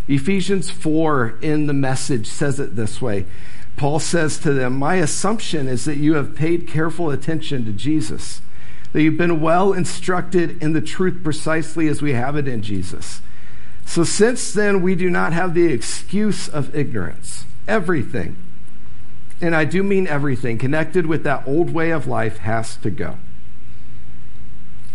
Ephesians 0.07 0.69
4 0.69 1.39
in 1.41 1.65
the 1.65 1.73
message 1.73 2.27
says 2.27 2.59
it 2.59 2.75
this 2.75 3.01
way 3.01 3.25
Paul 3.75 3.99
says 3.99 4.37
to 4.39 4.53
them, 4.53 4.77
My 4.77 4.95
assumption 4.95 5.67
is 5.67 5.85
that 5.85 5.97
you 5.97 6.15
have 6.15 6.35
paid 6.35 6.67
careful 6.67 7.09
attention 7.09 7.65
to 7.65 7.71
Jesus, 7.71 8.41
that 8.91 9.01
you've 9.01 9.17
been 9.17 9.41
well 9.41 9.73
instructed 9.73 10.61
in 10.61 10.73
the 10.73 10.81
truth 10.81 11.23
precisely 11.23 11.87
as 11.87 12.01
we 12.01 12.13
have 12.13 12.35
it 12.35 12.47
in 12.47 12.61
Jesus. 12.61 13.21
So 13.85 14.03
since 14.03 14.53
then, 14.53 14.81
we 14.81 14.95
do 14.95 15.09
not 15.09 15.33
have 15.33 15.53
the 15.53 15.65
excuse 15.65 16.47
of 16.47 16.75
ignorance. 16.75 17.45
Everything, 17.67 18.37
and 19.41 19.55
I 19.55 19.65
do 19.65 19.83
mean 19.83 20.07
everything, 20.07 20.57
connected 20.57 21.05
with 21.05 21.23
that 21.23 21.47
old 21.47 21.73
way 21.73 21.91
of 21.91 22.07
life 22.07 22.37
has 22.39 22.77
to 22.77 22.89
go. 22.89 23.17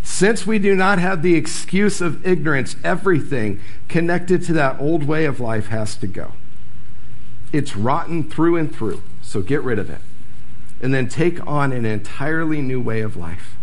Since 0.03 0.47
we 0.47 0.59
do 0.59 0.75
not 0.75 0.99
have 0.99 1.23
the 1.23 1.35
excuse 1.35 2.01
of 2.01 2.27
ignorance, 2.27 2.77
everything 2.83 3.61
connected 3.89 4.43
to 4.45 4.55
that 4.55 4.81
old 4.81 5.05
way 5.05 5.27
of 5.27 5.39
life 5.39 5.69
has 5.69 5.97
to 5.97 6.07
go. 6.07 6.33
It's 7.53 7.77
rotten 7.77 8.29
through 8.29 8.57
and 8.57 8.75
through, 8.75 9.03
so 9.23 9.43
get 9.43 9.63
rid 9.63 9.79
of 9.79 9.91
it. 9.91 10.01
And 10.81 10.95
then 10.95 11.09
take 11.09 11.45
on 11.47 11.73
an 11.73 11.85
entirely 11.85 12.63
new 12.63 12.81
way 12.81 13.01
of 13.01 13.17
life 13.17 13.55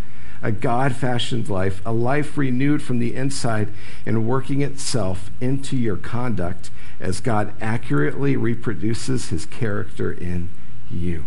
a 0.42 0.52
God 0.52 0.96
fashioned 0.96 1.50
life, 1.50 1.82
a 1.86 1.92
life 1.92 2.38
renewed 2.38 2.80
from 2.84 3.00
the 3.00 3.16
inside 3.16 3.68
and 4.06 4.28
working 4.28 4.62
itself 4.62 5.32
into 5.42 5.76
your 5.76 5.98
conduct 5.98 6.70
as 7.00 7.20
God 7.20 7.54
accurately 7.60 8.36
reproduces 8.36 9.30
his 9.30 9.48
character 9.48 10.12
in 10.12 10.50
you. 10.92 11.26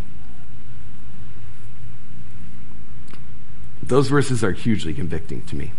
Those 3.83 4.09
verses 4.09 4.45
are 4.45 4.53
hugely 4.53 4.95
convicting 4.95 5.43
to 5.47 5.57
me. 5.57 5.73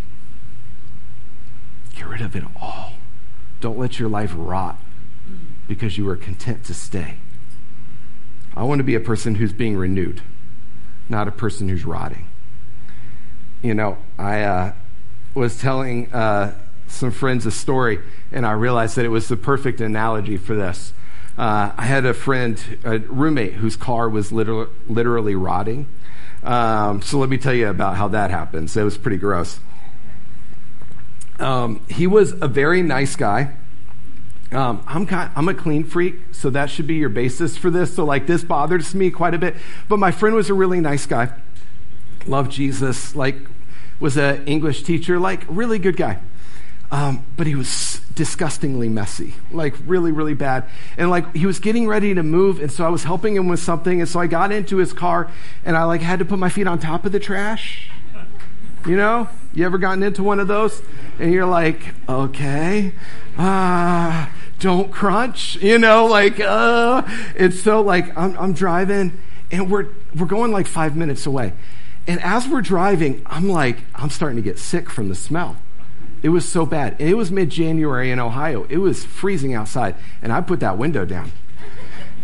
Get 1.94 2.08
rid 2.08 2.20
of 2.20 2.36
it 2.36 2.44
all. 2.60 2.94
Don't 3.60 3.78
let 3.78 3.98
your 3.98 4.10
life 4.10 4.32
rot 4.36 4.78
because 5.70 5.96
you 5.96 6.08
are 6.08 6.16
content 6.16 6.64
to 6.64 6.74
stay. 6.74 7.14
I 8.56 8.64
want 8.64 8.80
to 8.80 8.84
be 8.84 8.96
a 8.96 9.00
person 9.00 9.36
who's 9.36 9.52
being 9.52 9.76
renewed, 9.76 10.20
not 11.08 11.28
a 11.28 11.30
person 11.30 11.68
who's 11.68 11.84
rotting. 11.84 12.26
You 13.62 13.74
know, 13.74 13.98
I 14.18 14.42
uh, 14.42 14.72
was 15.32 15.60
telling 15.60 16.12
uh, 16.12 16.58
some 16.88 17.12
friends 17.12 17.46
a 17.46 17.52
story, 17.52 18.00
and 18.32 18.44
I 18.44 18.50
realized 18.50 18.96
that 18.96 19.04
it 19.04 19.10
was 19.10 19.28
the 19.28 19.36
perfect 19.36 19.80
analogy 19.80 20.36
for 20.36 20.56
this. 20.56 20.92
Uh, 21.38 21.70
I 21.76 21.84
had 21.84 22.04
a 22.04 22.14
friend, 22.14 22.60
a 22.82 22.98
roommate, 22.98 23.52
whose 23.52 23.76
car 23.76 24.08
was 24.08 24.32
literally, 24.32 24.70
literally 24.88 25.36
rotting. 25.36 25.86
Um, 26.42 27.00
so 27.00 27.18
let 27.18 27.28
me 27.28 27.38
tell 27.38 27.54
you 27.54 27.68
about 27.68 27.96
how 27.96 28.08
that 28.08 28.32
happens. 28.32 28.76
It 28.76 28.82
was 28.82 28.98
pretty 28.98 29.18
gross. 29.18 29.60
Um, 31.38 31.80
he 31.88 32.08
was 32.08 32.32
a 32.42 32.48
very 32.48 32.82
nice 32.82 33.14
guy. 33.14 33.54
Um, 34.52 34.82
I'm, 34.86 35.06
kind, 35.06 35.30
I'm 35.36 35.48
a 35.48 35.54
clean 35.54 35.84
freak, 35.84 36.16
so 36.32 36.50
that 36.50 36.70
should 36.70 36.86
be 36.86 36.96
your 36.96 37.08
basis 37.08 37.56
for 37.56 37.70
this. 37.70 37.94
So, 37.94 38.04
like, 38.04 38.26
this 38.26 38.42
bothers 38.42 38.94
me 38.94 39.10
quite 39.10 39.34
a 39.34 39.38
bit. 39.38 39.56
But 39.88 39.98
my 39.98 40.10
friend 40.10 40.34
was 40.34 40.50
a 40.50 40.54
really 40.54 40.80
nice 40.80 41.06
guy. 41.06 41.32
Loved 42.26 42.50
Jesus, 42.50 43.14
like, 43.14 43.36
was 44.00 44.16
an 44.16 44.44
English 44.46 44.82
teacher, 44.82 45.18
like, 45.18 45.44
really 45.48 45.78
good 45.78 45.96
guy. 45.96 46.18
Um, 46.92 47.24
but 47.36 47.46
he 47.46 47.54
was 47.54 48.00
disgustingly 48.14 48.88
messy, 48.88 49.34
like 49.52 49.74
really, 49.86 50.10
really 50.10 50.34
bad. 50.34 50.64
And 50.98 51.08
like 51.08 51.36
he 51.36 51.46
was 51.46 51.60
getting 51.60 51.86
ready 51.86 52.14
to 52.14 52.22
move, 52.24 52.60
and 52.60 52.70
so 52.70 52.84
I 52.84 52.88
was 52.88 53.04
helping 53.04 53.36
him 53.36 53.46
with 53.46 53.60
something, 53.60 54.00
and 54.00 54.08
so 54.08 54.18
I 54.18 54.26
got 54.26 54.50
into 54.50 54.78
his 54.78 54.92
car, 54.92 55.30
and 55.64 55.76
I 55.76 55.84
like 55.84 56.00
had 56.00 56.18
to 56.18 56.24
put 56.24 56.40
my 56.40 56.48
feet 56.48 56.66
on 56.66 56.80
top 56.80 57.04
of 57.06 57.12
the 57.12 57.20
trash. 57.20 57.90
You 58.86 58.96
know, 58.96 59.28
you 59.52 59.66
ever 59.66 59.76
gotten 59.76 60.02
into 60.02 60.22
one 60.22 60.40
of 60.40 60.48
those? 60.48 60.82
And 61.18 61.32
you're 61.32 61.46
like, 61.46 61.94
okay, 62.08 62.94
uh, 63.36 64.26
don't 64.58 64.90
crunch, 64.90 65.56
you 65.56 65.78
know, 65.78 66.06
like, 66.06 66.40
uh, 66.40 67.02
it's 67.34 67.60
so 67.60 67.82
like, 67.82 68.16
I'm, 68.16 68.38
I'm 68.38 68.52
driving 68.52 69.18
and 69.50 69.70
we're, 69.70 69.88
we're 70.14 70.26
going 70.26 70.50
like 70.50 70.66
five 70.66 70.96
minutes 70.96 71.26
away. 71.26 71.52
And 72.06 72.22
as 72.22 72.48
we're 72.48 72.62
driving, 72.62 73.22
I'm 73.26 73.48
like, 73.48 73.78
I'm 73.94 74.10
starting 74.10 74.36
to 74.36 74.42
get 74.42 74.58
sick 74.58 74.88
from 74.88 75.08
the 75.08 75.14
smell. 75.14 75.56
It 76.22 76.30
was 76.30 76.48
so 76.48 76.66
bad. 76.66 76.96
And 76.98 77.08
it 77.08 77.14
was 77.14 77.30
mid 77.30 77.50
January 77.50 78.10
in 78.10 78.18
Ohio. 78.18 78.64
It 78.68 78.78
was 78.78 79.04
freezing 79.04 79.54
outside. 79.54 79.94
And 80.22 80.32
I 80.32 80.40
put 80.40 80.60
that 80.60 80.78
window 80.78 81.04
down. 81.04 81.32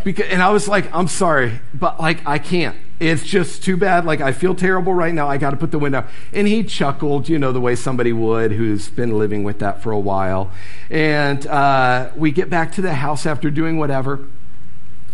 Because, 0.06 0.28
and 0.28 0.40
I 0.40 0.50
was 0.50 0.68
like, 0.68 0.88
I'm 0.94 1.08
sorry, 1.08 1.58
but 1.74 1.98
like, 1.98 2.24
I 2.24 2.38
can't. 2.38 2.76
It's 3.00 3.24
just 3.24 3.64
too 3.64 3.76
bad. 3.76 4.04
Like, 4.04 4.20
I 4.20 4.30
feel 4.30 4.54
terrible 4.54 4.94
right 4.94 5.12
now. 5.12 5.26
I 5.26 5.36
got 5.36 5.50
to 5.50 5.56
put 5.56 5.72
the 5.72 5.80
window. 5.80 6.04
And 6.32 6.46
he 6.46 6.62
chuckled, 6.62 7.28
you 7.28 7.40
know, 7.40 7.50
the 7.50 7.60
way 7.60 7.74
somebody 7.74 8.12
would 8.12 8.52
who's 8.52 8.88
been 8.88 9.18
living 9.18 9.42
with 9.42 9.58
that 9.58 9.82
for 9.82 9.90
a 9.90 9.98
while. 9.98 10.52
And 10.90 11.44
uh, 11.48 12.10
we 12.14 12.30
get 12.30 12.48
back 12.48 12.70
to 12.74 12.82
the 12.82 12.94
house 12.94 13.26
after 13.26 13.50
doing 13.50 13.78
whatever. 13.78 14.20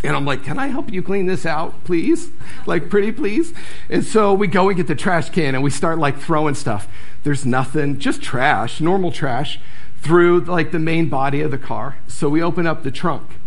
And 0.04 0.14
I'm 0.14 0.26
like, 0.26 0.44
can 0.44 0.58
I 0.58 0.66
help 0.66 0.92
you 0.92 1.02
clean 1.02 1.24
this 1.24 1.46
out, 1.46 1.84
please? 1.84 2.28
Like, 2.66 2.90
pretty 2.90 3.12
please? 3.12 3.54
And 3.88 4.04
so 4.04 4.34
we 4.34 4.46
go 4.46 4.68
and 4.68 4.76
get 4.76 4.88
the 4.88 4.94
trash 4.94 5.30
can 5.30 5.54
and 5.54 5.64
we 5.64 5.70
start 5.70 5.96
like 5.96 6.18
throwing 6.18 6.54
stuff. 6.54 6.86
There's 7.24 7.46
nothing, 7.46 7.98
just 7.98 8.20
trash, 8.20 8.78
normal 8.78 9.10
trash, 9.10 9.58
through 10.02 10.40
like 10.40 10.70
the 10.70 10.78
main 10.78 11.08
body 11.08 11.40
of 11.40 11.50
the 11.50 11.56
car. 11.56 11.96
So 12.08 12.28
we 12.28 12.42
open 12.42 12.66
up 12.66 12.82
the 12.82 12.90
trunk 12.90 13.38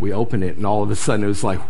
we 0.00 0.12
open 0.12 0.42
it, 0.42 0.56
and 0.56 0.66
all 0.66 0.82
of 0.82 0.90
a 0.90 0.96
sudden 0.96 1.24
it 1.24 1.28
was 1.28 1.44
like, 1.44 1.60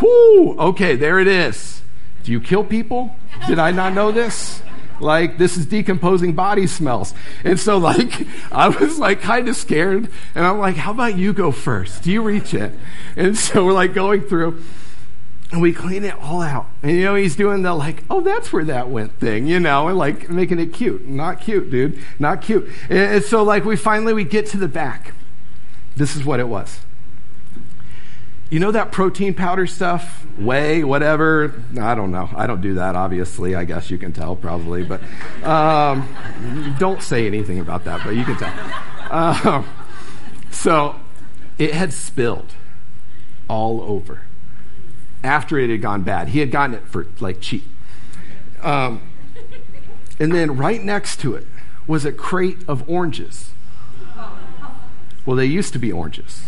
whoo, 0.00 0.56
okay, 0.58 0.96
there 0.96 1.18
it 1.18 1.28
is. 1.28 1.82
Do 2.22 2.32
you 2.32 2.40
kill 2.40 2.64
people? 2.64 3.14
Did 3.46 3.58
I 3.58 3.70
not 3.70 3.92
know 3.92 4.10
this? 4.12 4.62
Like, 5.00 5.38
this 5.38 5.56
is 5.56 5.66
decomposing 5.66 6.34
body 6.34 6.66
smells. 6.66 7.14
And 7.42 7.58
so, 7.58 7.78
like, 7.78 8.26
I 8.52 8.68
was 8.68 8.98
like 8.98 9.20
kind 9.20 9.48
of 9.48 9.56
scared. 9.56 10.08
And 10.34 10.46
I'm 10.46 10.58
like, 10.58 10.76
how 10.76 10.92
about 10.92 11.16
you 11.16 11.32
go 11.32 11.50
first? 11.50 12.04
Do 12.04 12.12
You 12.12 12.22
reach 12.22 12.54
it. 12.54 12.72
And 13.16 13.36
so 13.36 13.66
we're 13.66 13.72
like 13.72 13.92
going 13.92 14.22
through 14.22 14.62
and 15.54 15.62
we 15.62 15.72
clean 15.72 16.04
it 16.04 16.14
all 16.20 16.42
out. 16.42 16.66
And 16.82 16.92
you 16.92 17.04
know, 17.04 17.14
he's 17.14 17.36
doing 17.36 17.62
the 17.62 17.74
like, 17.74 18.02
oh, 18.10 18.20
that's 18.20 18.52
where 18.52 18.64
that 18.64 18.88
went 18.88 19.18
thing, 19.20 19.46
you 19.46 19.60
know, 19.60 19.86
and 19.88 19.96
like 19.96 20.28
making 20.28 20.58
it 20.58 20.72
cute. 20.72 21.06
Not 21.06 21.40
cute, 21.40 21.70
dude. 21.70 22.02
Not 22.18 22.42
cute. 22.42 22.68
And, 22.88 22.98
and 22.98 23.24
so 23.24 23.42
like 23.42 23.64
we 23.64 23.76
finally 23.76 24.12
we 24.12 24.24
get 24.24 24.46
to 24.46 24.56
the 24.56 24.68
back. 24.68 25.14
This 25.96 26.16
is 26.16 26.24
what 26.24 26.40
it 26.40 26.48
was. 26.48 26.80
You 28.54 28.60
know 28.60 28.70
that 28.70 28.92
protein 28.92 29.34
powder 29.34 29.66
stuff? 29.66 30.24
Whey, 30.38 30.84
whatever. 30.84 31.60
I 31.80 31.96
don't 31.96 32.12
know. 32.12 32.30
I 32.36 32.46
don't 32.46 32.60
do 32.60 32.74
that, 32.74 32.94
obviously. 32.94 33.56
I 33.56 33.64
guess 33.64 33.90
you 33.90 33.98
can 33.98 34.12
tell, 34.12 34.36
probably. 34.36 34.84
But 34.84 35.00
um, 35.42 36.08
don't 36.78 37.02
say 37.02 37.26
anything 37.26 37.58
about 37.58 37.82
that, 37.86 38.04
but 38.04 38.10
you 38.10 38.22
can 38.22 38.36
tell. 38.36 38.54
Um, 39.10 39.68
so 40.52 40.94
it 41.58 41.74
had 41.74 41.92
spilled 41.92 42.52
all 43.48 43.80
over 43.80 44.20
after 45.24 45.58
it 45.58 45.68
had 45.68 45.82
gone 45.82 46.02
bad. 46.02 46.28
He 46.28 46.38
had 46.38 46.52
gotten 46.52 46.76
it 46.76 46.86
for 46.86 47.08
like 47.18 47.40
cheap. 47.40 47.64
Um, 48.62 49.02
and 50.20 50.32
then 50.32 50.56
right 50.56 50.80
next 50.80 51.18
to 51.22 51.34
it 51.34 51.48
was 51.88 52.04
a 52.04 52.12
crate 52.12 52.58
of 52.68 52.88
oranges. 52.88 53.50
Well, 55.26 55.36
they 55.36 55.46
used 55.46 55.72
to 55.72 55.80
be 55.80 55.90
oranges. 55.90 56.44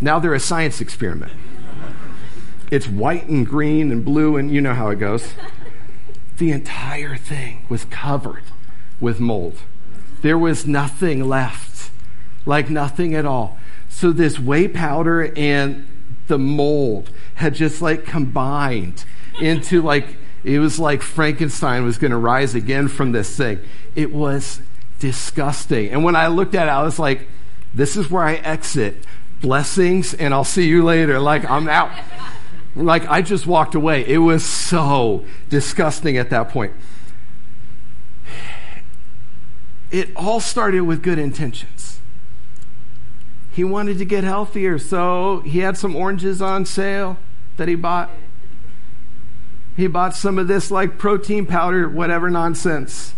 Now 0.00 0.18
they're 0.18 0.34
a 0.34 0.40
science 0.40 0.80
experiment. 0.80 1.32
It's 2.70 2.86
white 2.86 3.28
and 3.28 3.46
green 3.46 3.90
and 3.90 4.04
blue, 4.04 4.36
and 4.36 4.50
you 4.50 4.60
know 4.60 4.74
how 4.74 4.90
it 4.90 4.96
goes. 4.96 5.34
The 6.38 6.52
entire 6.52 7.16
thing 7.16 7.66
was 7.68 7.84
covered 7.86 8.44
with 9.00 9.20
mold. 9.20 9.58
There 10.22 10.38
was 10.38 10.66
nothing 10.66 11.28
left, 11.28 11.90
like 12.46 12.70
nothing 12.70 13.14
at 13.14 13.26
all. 13.26 13.58
So, 13.88 14.12
this 14.12 14.38
whey 14.38 14.68
powder 14.68 15.32
and 15.36 15.86
the 16.28 16.38
mold 16.38 17.10
had 17.34 17.54
just 17.54 17.82
like 17.82 18.04
combined 18.04 19.04
into 19.40 19.82
like, 19.82 20.16
it 20.44 20.60
was 20.60 20.78
like 20.78 21.02
Frankenstein 21.02 21.84
was 21.84 21.98
going 21.98 22.12
to 22.12 22.16
rise 22.16 22.54
again 22.54 22.88
from 22.88 23.12
this 23.12 23.36
thing. 23.36 23.60
It 23.96 24.12
was 24.12 24.60
disgusting. 25.00 25.90
And 25.90 26.04
when 26.04 26.14
I 26.14 26.28
looked 26.28 26.54
at 26.54 26.68
it, 26.68 26.70
I 26.70 26.82
was 26.82 26.98
like, 26.98 27.26
this 27.74 27.96
is 27.96 28.10
where 28.10 28.22
I 28.22 28.34
exit 28.34 29.04
blessings 29.40 30.14
and 30.14 30.34
I'll 30.34 30.44
see 30.44 30.68
you 30.68 30.84
later. 30.84 31.18
Like, 31.18 31.48
I'm 31.50 31.68
out. 31.68 31.90
Like, 32.76 33.08
I 33.08 33.22
just 33.22 33.46
walked 33.46 33.74
away. 33.74 34.06
It 34.06 34.18
was 34.18 34.44
so 34.44 35.24
disgusting 35.48 36.16
at 36.16 36.30
that 36.30 36.50
point. 36.50 36.72
It 39.90 40.10
all 40.14 40.40
started 40.40 40.82
with 40.82 41.02
good 41.02 41.18
intentions. 41.18 42.00
He 43.50 43.64
wanted 43.64 43.98
to 43.98 44.04
get 44.04 44.22
healthier, 44.22 44.78
so 44.78 45.40
he 45.40 45.58
had 45.58 45.76
some 45.76 45.96
oranges 45.96 46.40
on 46.40 46.64
sale 46.64 47.18
that 47.56 47.66
he 47.66 47.74
bought. 47.74 48.10
He 49.76 49.88
bought 49.88 50.14
some 50.14 50.38
of 50.38 50.46
this, 50.46 50.70
like 50.70 50.98
protein 50.98 51.46
powder, 51.46 51.88
whatever 51.88 52.30
nonsense. 52.30 53.14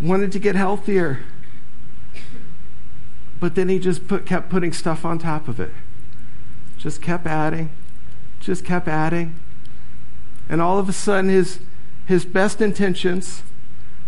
Wanted 0.00 0.32
to 0.32 0.38
get 0.38 0.56
healthier. 0.56 1.20
But 3.46 3.54
then 3.54 3.68
he 3.68 3.78
just 3.78 4.08
put, 4.08 4.26
kept 4.26 4.50
putting 4.50 4.72
stuff 4.72 5.04
on 5.04 5.20
top 5.20 5.46
of 5.46 5.60
it. 5.60 5.70
Just 6.78 7.00
kept 7.00 7.28
adding, 7.28 7.70
just 8.40 8.64
kept 8.64 8.88
adding. 8.88 9.38
And 10.48 10.60
all 10.60 10.80
of 10.80 10.88
a 10.88 10.92
sudden, 10.92 11.30
his, 11.30 11.60
his 12.06 12.24
best 12.24 12.60
intentions 12.60 13.44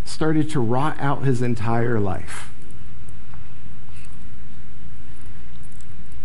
started 0.04 0.50
to 0.50 0.58
rot 0.58 0.98
out 0.98 1.22
his 1.22 1.40
entire 1.40 2.00
life. 2.00 2.52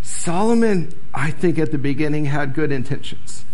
Solomon, 0.02 0.92
I 1.14 1.30
think, 1.30 1.60
at 1.60 1.72
the 1.72 1.78
beginning 1.78 2.26
had 2.26 2.56
good 2.56 2.72
intentions. 2.72 3.46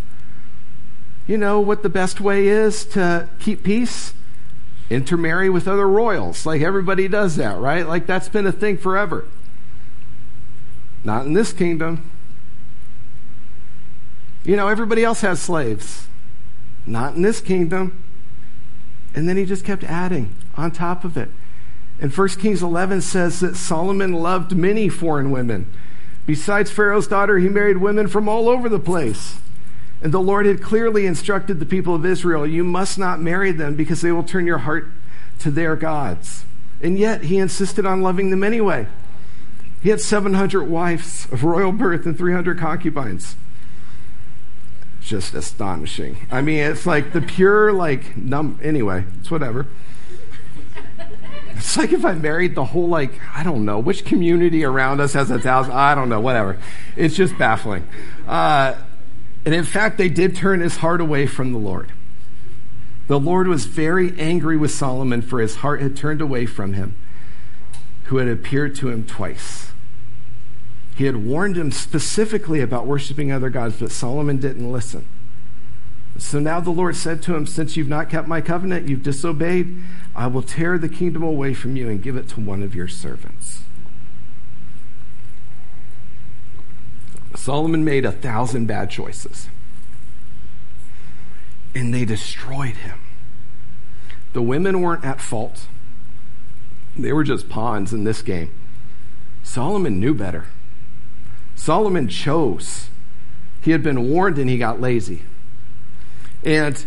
You 1.28 1.38
know 1.38 1.60
what 1.60 1.84
the 1.84 1.90
best 1.90 2.22
way 2.22 2.48
is 2.48 2.86
to 2.86 3.28
keep 3.40 3.64
peace? 3.64 4.14
Intermarry 4.90 5.50
with 5.50 5.68
other 5.68 5.86
royals. 5.86 6.46
Like 6.46 6.62
everybody 6.62 7.10
does 7.10 7.36
that, 7.36 7.60
right? 7.60 7.86
Like 7.86 8.06
that's 8.06 8.30
been 8.30 8.48
a 8.48 8.54
thing 8.54 8.78
forever. 8.78 9.26
Not 11.04 11.26
in 11.26 11.34
this 11.34 11.54
kingdom. 11.54 12.10
You 14.44 14.56
know, 14.56 14.68
everybody 14.68 15.04
else 15.04 15.22
has 15.22 15.42
slaves. 15.42 16.08
Not 16.86 17.16
in 17.16 17.22
this 17.22 17.42
kingdom. 17.42 18.04
And 19.14 19.28
then 19.28 19.38
he 19.38 19.46
just 19.46 19.66
kept 19.66 19.84
adding 19.84 20.36
on 20.56 20.72
top 20.72 21.04
of 21.04 21.18
it. 21.18 21.30
And 22.02 22.16
1 22.16 22.28
Kings 22.30 22.64
11 22.64 23.02
says 23.02 23.40
that 23.42 23.56
Solomon 23.56 24.14
loved 24.14 24.56
many 24.56 24.88
foreign 24.88 25.32
women. 25.32 25.72
Besides 26.26 26.72
Pharaoh's 26.72 27.08
daughter, 27.08 27.40
he 27.40 27.50
married 27.50 27.78
women 27.78 28.08
from 28.08 28.30
all 28.30 28.48
over 28.48 28.70
the 28.70 28.80
place. 28.80 29.40
And 30.02 30.14
the 30.14 30.22
Lord 30.22 30.46
had 30.46 30.62
clearly 30.62 31.06
instructed 31.06 31.60
the 31.60 31.66
people 31.66 31.94
of 31.94 32.06
Israel 32.06 32.48
you 32.48 32.64
must 32.64 32.98
not 32.98 33.20
marry 33.20 33.52
them 33.52 33.76
because 33.76 34.02
they 34.02 34.12
will 34.12 34.24
turn 34.24 34.46
your 34.46 34.60
heart 34.60 34.88
to 35.40 35.52
their 35.52 35.76
gods. 35.76 36.46
And 36.82 36.98
yet, 36.98 37.24
he 37.26 37.38
insisted 37.38 37.86
on 37.86 38.02
loving 38.02 38.30
them 38.30 38.44
anyway. 38.44 38.88
He 39.82 39.90
had 39.90 40.02
700 40.02 40.66
wives 40.66 41.28
of 41.32 41.44
royal 41.44 41.72
birth 41.72 42.06
and 42.06 42.18
300 42.18 42.58
concubines. 42.58 43.36
Just 45.02 45.34
astonishing. 45.34 46.28
I 46.30 46.42
mean, 46.42 46.60
it's 46.60 46.86
like 46.86 47.14
the 47.14 47.22
pure, 47.22 47.72
like, 47.72 48.18
num. 48.18 48.60
Anyway, 48.62 49.06
it's 49.20 49.32
whatever. 49.32 49.68
It's 51.52 51.76
like 51.78 51.92
if 51.92 52.06
I 52.06 52.14
married 52.14 52.56
the 52.56 52.66
whole, 52.66 52.88
like, 52.88 53.20
I 53.36 53.44
don't 53.44 53.66
know, 53.66 53.80
which 53.80 54.06
community 54.06 54.64
around 54.64 55.02
us 55.02 55.14
has 55.14 55.32
a 55.32 55.40
thousand, 55.40 55.74
I 55.74 55.96
don't 55.96 56.10
know, 56.10 56.20
whatever. 56.20 56.58
It's 56.96 57.16
just 57.16 57.38
baffling. 57.38 57.88
Uh, 58.28 58.76
and 59.46 59.56
in 59.56 59.64
fact, 59.64 59.98
they 59.98 60.10
did 60.10 60.36
turn 60.36 60.60
his 60.60 60.78
heart 60.78 61.02
away 61.02 61.26
from 61.26 61.54
the 61.54 61.60
Lord. 61.60 61.92
The 63.08 63.20
Lord 63.20 63.48
was 63.48 63.66
very 63.66 64.18
angry 64.20 64.56
with 64.56 64.72
Solomon, 64.72 65.22
for 65.22 65.40
his 65.40 65.58
heart 65.58 65.82
had 65.82 65.98
turned 65.98 66.22
away 66.22 66.46
from 66.46 66.74
him, 66.74 66.96
who 68.10 68.18
had 68.18 68.28
appeared 68.28 68.74
to 68.74 68.90
him 68.90 69.06
twice. 69.06 69.72
He 70.96 71.06
had 71.06 71.18
warned 71.18 71.58
him 71.58 71.72
specifically 71.72 72.60
about 72.60 72.88
worshiping 72.88 73.32
other 73.32 73.52
gods, 73.52 73.80
but 73.80 73.92
Solomon 73.92 74.38
didn't 74.38 74.72
listen. 74.72 75.08
So 76.18 76.40
now 76.40 76.60
the 76.60 76.72
Lord 76.72 76.96
said 76.96 77.22
to 77.24 77.36
him, 77.36 77.46
Since 77.46 77.78
you've 77.78 77.88
not 77.88 78.10
kept 78.10 78.28
my 78.28 78.42
covenant, 78.42 78.90
you've 78.90 79.04
disobeyed, 79.04 79.84
I 80.16 80.26
will 80.26 80.42
tear 80.42 80.80
the 80.80 80.90
kingdom 80.90 81.22
away 81.22 81.54
from 81.54 81.76
you 81.76 81.88
and 81.88 82.02
give 82.02 82.18
it 82.18 82.28
to 82.30 82.40
one 82.40 82.64
of 82.64 82.74
your 82.74 82.88
servants. 82.88 83.60
Solomon 87.36 87.86
made 87.86 88.06
a 88.06 88.12
thousand 88.12 88.66
bad 88.66 88.90
choices, 88.90 89.50
and 91.76 91.94
they 91.94 92.06
destroyed 92.06 92.78
him. 92.78 93.02
The 94.34 94.42
women 94.42 94.82
weren't 94.82 95.06
at 95.06 95.22
fault, 95.22 95.68
they 97.02 97.14
were 97.14 97.24
just 97.24 97.50
pawns 97.50 97.94
in 97.94 98.04
this 98.04 98.22
game. 98.22 98.52
Solomon 99.44 100.00
knew 100.00 100.14
better. 100.14 100.46
Solomon 101.56 102.08
chose. 102.08 102.90
He 103.62 103.72
had 103.72 103.84
been 103.84 104.10
warned 104.10 104.38
and 104.38 104.50
he 104.50 104.58
got 104.58 104.80
lazy. 104.80 105.24
And 106.44 106.86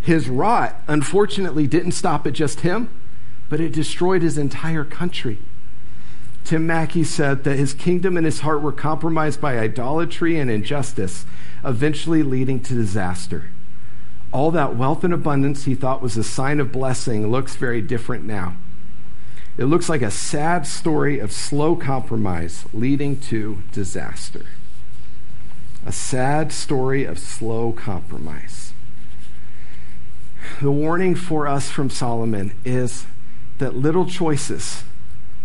his 0.00 0.28
rot, 0.28 0.80
unfortunately, 0.86 1.66
didn't 1.66 1.92
stop 1.92 2.26
at 2.26 2.32
just 2.32 2.60
him, 2.60 2.88
but 3.48 3.60
it 3.60 3.72
destroyed 3.72 4.22
his 4.22 4.38
entire 4.38 4.84
country. 4.84 5.38
Tim 6.44 6.66
Mackie 6.66 7.04
said 7.04 7.44
that 7.44 7.58
his 7.58 7.74
kingdom 7.74 8.16
and 8.16 8.26
his 8.26 8.40
heart 8.40 8.62
were 8.62 8.72
compromised 8.72 9.40
by 9.40 9.58
idolatry 9.58 10.38
and 10.38 10.50
injustice, 10.50 11.24
eventually 11.64 12.22
leading 12.22 12.60
to 12.60 12.74
disaster. 12.74 13.50
All 14.32 14.50
that 14.50 14.76
wealth 14.76 15.04
and 15.04 15.14
abundance 15.14 15.64
he 15.64 15.74
thought 15.74 16.02
was 16.02 16.16
a 16.16 16.24
sign 16.24 16.58
of 16.58 16.72
blessing 16.72 17.30
looks 17.30 17.54
very 17.56 17.80
different 17.80 18.24
now. 18.24 18.56
It 19.58 19.64
looks 19.66 19.88
like 19.88 20.02
a 20.02 20.10
sad 20.10 20.66
story 20.66 21.18
of 21.18 21.30
slow 21.30 21.76
compromise 21.76 22.64
leading 22.72 23.20
to 23.20 23.62
disaster. 23.70 24.46
A 25.84 25.92
sad 25.92 26.52
story 26.52 27.04
of 27.04 27.18
slow 27.18 27.72
compromise. 27.72 28.72
The 30.60 30.70
warning 30.70 31.14
for 31.14 31.46
us 31.46 31.70
from 31.70 31.90
Solomon 31.90 32.52
is 32.64 33.06
that 33.58 33.76
little 33.76 34.06
choices 34.06 34.84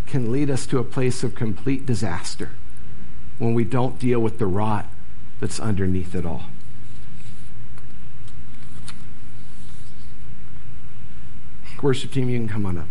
can 0.06 0.32
lead 0.32 0.50
us 0.50 0.66
to 0.68 0.80
a 0.80 0.84
place 0.84 1.24
of 1.24 1.36
complete 1.36 1.86
disaster 1.86 2.52
when 3.40 3.54
we 3.54 3.64
don't 3.64 4.00
deal 4.00 4.20
with 4.20 4.40
the 4.40 4.46
rot 4.46 4.88
that's 5.40 5.60
underneath 5.60 6.16
it 6.16 6.26
all. 6.26 6.44
Worship 11.82 12.12
team, 12.12 12.30
you 12.30 12.40
can 12.40 12.48
come 12.48 12.66
on 12.66 12.78
up. 12.80 12.88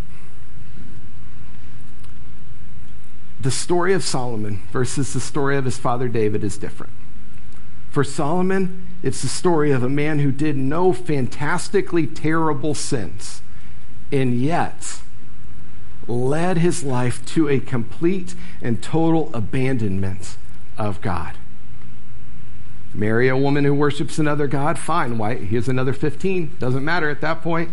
The 3.41 3.51
story 3.51 3.93
of 3.93 4.03
Solomon 4.03 4.63
versus 4.73 5.13
the 5.13 5.21
story 5.21 5.57
of 5.57 5.65
his 5.65 5.79
father 5.79 6.09
David 6.09 6.43
is 6.43 6.59
different. 6.59 6.93
For 7.91 8.05
Solomon, 8.05 8.87
it's 9.03 9.23
the 9.23 9.29
story 9.29 9.71
of 9.71 9.83
a 9.83 9.89
man 9.89 10.19
who 10.19 10.31
did 10.31 10.57
no 10.57 10.93
fantastically 10.93 12.07
terrible 12.07 12.75
sins, 12.75 13.43
and 14.13 14.39
yet 14.39 15.01
led 16.07 16.59
his 16.59 16.85
life 16.85 17.25
to 17.27 17.49
a 17.49 17.59
complete 17.59 18.35
and 18.63 18.83
total 18.83 19.31
abandonment 19.35 20.37
of 20.79 21.01
God. 21.01 21.37
Marry 22.95 23.29
a 23.29 23.37
woman 23.37 23.65
who 23.65 23.75
worships 23.75 24.19
another 24.19 24.47
God, 24.47 24.79
fine. 24.79 25.19
Why? 25.19 25.35
Here's 25.35 25.69
another 25.69 25.93
15. 25.93 26.57
Doesn't 26.59 26.85
matter 26.85 27.11
at 27.11 27.21
that 27.21 27.43
point. 27.43 27.71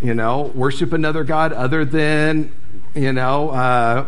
You 0.00 0.14
know, 0.14 0.50
worship 0.54 0.92
another 0.92 1.22
God 1.22 1.52
other 1.52 1.84
than, 1.84 2.52
you 2.94 3.12
know, 3.12 3.50
uh, 3.50 4.06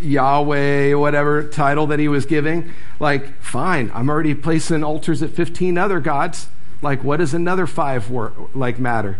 Yahweh, 0.00 0.94
whatever 0.94 1.48
title 1.48 1.86
that 1.88 1.98
he 1.98 2.08
was 2.08 2.26
giving. 2.26 2.72
Like, 3.00 3.40
fine, 3.40 3.90
I'm 3.94 4.08
already 4.08 4.34
placing 4.34 4.84
altars 4.84 5.22
at 5.22 5.30
15 5.30 5.78
other 5.78 6.00
gods. 6.00 6.48
Like, 6.82 7.02
what 7.02 7.18
does 7.18 7.32
another 7.34 7.66
five 7.66 8.10
work, 8.10 8.34
like 8.54 8.78
matter? 8.78 9.18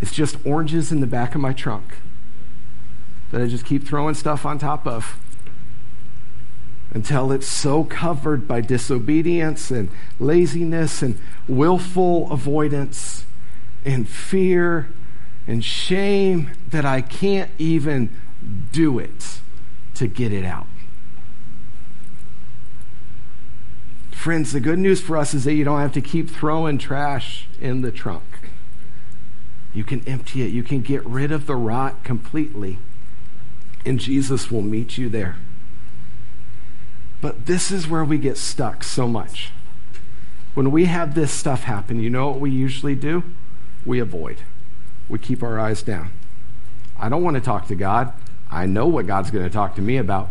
It's 0.00 0.12
just 0.12 0.36
oranges 0.44 0.90
in 0.90 1.00
the 1.00 1.06
back 1.06 1.34
of 1.34 1.40
my 1.40 1.52
trunk 1.52 1.96
that 3.30 3.40
I 3.40 3.46
just 3.46 3.64
keep 3.64 3.86
throwing 3.86 4.14
stuff 4.14 4.44
on 4.44 4.58
top 4.58 4.86
of 4.86 5.18
until 6.92 7.32
it's 7.32 7.46
so 7.46 7.84
covered 7.84 8.46
by 8.46 8.60
disobedience 8.60 9.70
and 9.70 9.88
laziness 10.20 11.02
and 11.02 11.18
willful 11.48 12.30
avoidance 12.30 13.24
and 13.84 14.06
fear 14.08 14.88
and 15.46 15.64
shame 15.64 16.50
that 16.68 16.84
I 16.84 17.00
can't 17.00 17.50
even 17.58 18.10
do 18.72 18.98
it 18.98 19.40
to 19.94 20.06
get 20.06 20.32
it 20.32 20.44
out. 20.44 20.66
Friends, 24.10 24.52
the 24.52 24.60
good 24.60 24.78
news 24.78 25.00
for 25.00 25.16
us 25.16 25.34
is 25.34 25.44
that 25.44 25.54
you 25.54 25.64
don't 25.64 25.80
have 25.80 25.92
to 25.94 26.00
keep 26.00 26.30
throwing 26.30 26.78
trash 26.78 27.48
in 27.60 27.82
the 27.82 27.90
trunk. 27.90 28.22
You 29.74 29.84
can 29.84 30.06
empty 30.06 30.42
it, 30.42 30.52
you 30.52 30.62
can 30.62 30.80
get 30.82 31.04
rid 31.04 31.32
of 31.32 31.46
the 31.46 31.56
rot 31.56 32.04
completely, 32.04 32.78
and 33.84 33.98
Jesus 33.98 34.50
will 34.50 34.62
meet 34.62 34.96
you 34.96 35.08
there. 35.08 35.36
But 37.20 37.46
this 37.46 37.70
is 37.70 37.88
where 37.88 38.04
we 38.04 38.18
get 38.18 38.36
stuck 38.36 38.84
so 38.84 39.08
much. 39.08 39.50
When 40.54 40.70
we 40.70 40.84
have 40.84 41.14
this 41.14 41.32
stuff 41.32 41.62
happen, 41.62 41.98
you 42.00 42.10
know 42.10 42.28
what 42.28 42.40
we 42.40 42.50
usually 42.50 42.94
do? 42.94 43.24
We 43.84 43.98
avoid. 43.98 44.38
We 45.08 45.18
keep 45.18 45.42
our 45.42 45.58
eyes 45.58 45.82
down. 45.82 46.10
I 46.98 47.08
don't 47.08 47.22
want 47.22 47.36
to 47.36 47.40
talk 47.40 47.66
to 47.68 47.74
God. 47.74 48.12
I 48.50 48.66
know 48.66 48.86
what 48.86 49.06
God's 49.06 49.30
going 49.30 49.44
to 49.44 49.50
talk 49.50 49.74
to 49.76 49.82
me 49.82 49.96
about. 49.96 50.28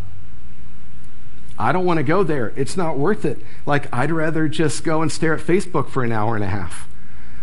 I 1.57 1.71
don't 1.71 1.85
want 1.85 1.97
to 1.97 2.03
go 2.03 2.23
there. 2.23 2.53
It's 2.55 2.77
not 2.77 2.97
worth 2.97 3.25
it. 3.25 3.39
Like, 3.65 3.93
I'd 3.93 4.11
rather 4.11 4.47
just 4.47 4.83
go 4.83 5.01
and 5.01 5.11
stare 5.11 5.35
at 5.35 5.41
Facebook 5.41 5.89
for 5.89 6.03
an 6.03 6.11
hour 6.11 6.35
and 6.35 6.43
a 6.43 6.47
half. 6.47 6.87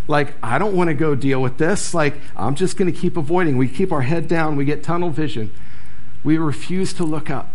Like, 0.09 0.35
I 0.43 0.59
don't 0.59 0.75
want 0.75 0.89
to 0.89 0.95
go 0.95 1.15
deal 1.15 1.41
with 1.41 1.59
this. 1.59 1.95
Like, 1.95 2.15
I'm 2.35 2.55
just 2.55 2.77
going 2.77 2.93
to 2.93 2.99
keep 2.99 3.17
avoiding. 3.17 3.59
We 3.59 3.69
keep 3.69 3.93
our 3.93 4.03
head 4.03 4.27
down. 4.27 4.57
We 4.57 4.65
get 4.65 4.83
tunnel 4.83 5.11
vision. 5.11 5.53
We 6.25 6.39
refuse 6.39 6.93
to 6.95 7.05
look 7.05 7.31
up. 7.31 7.51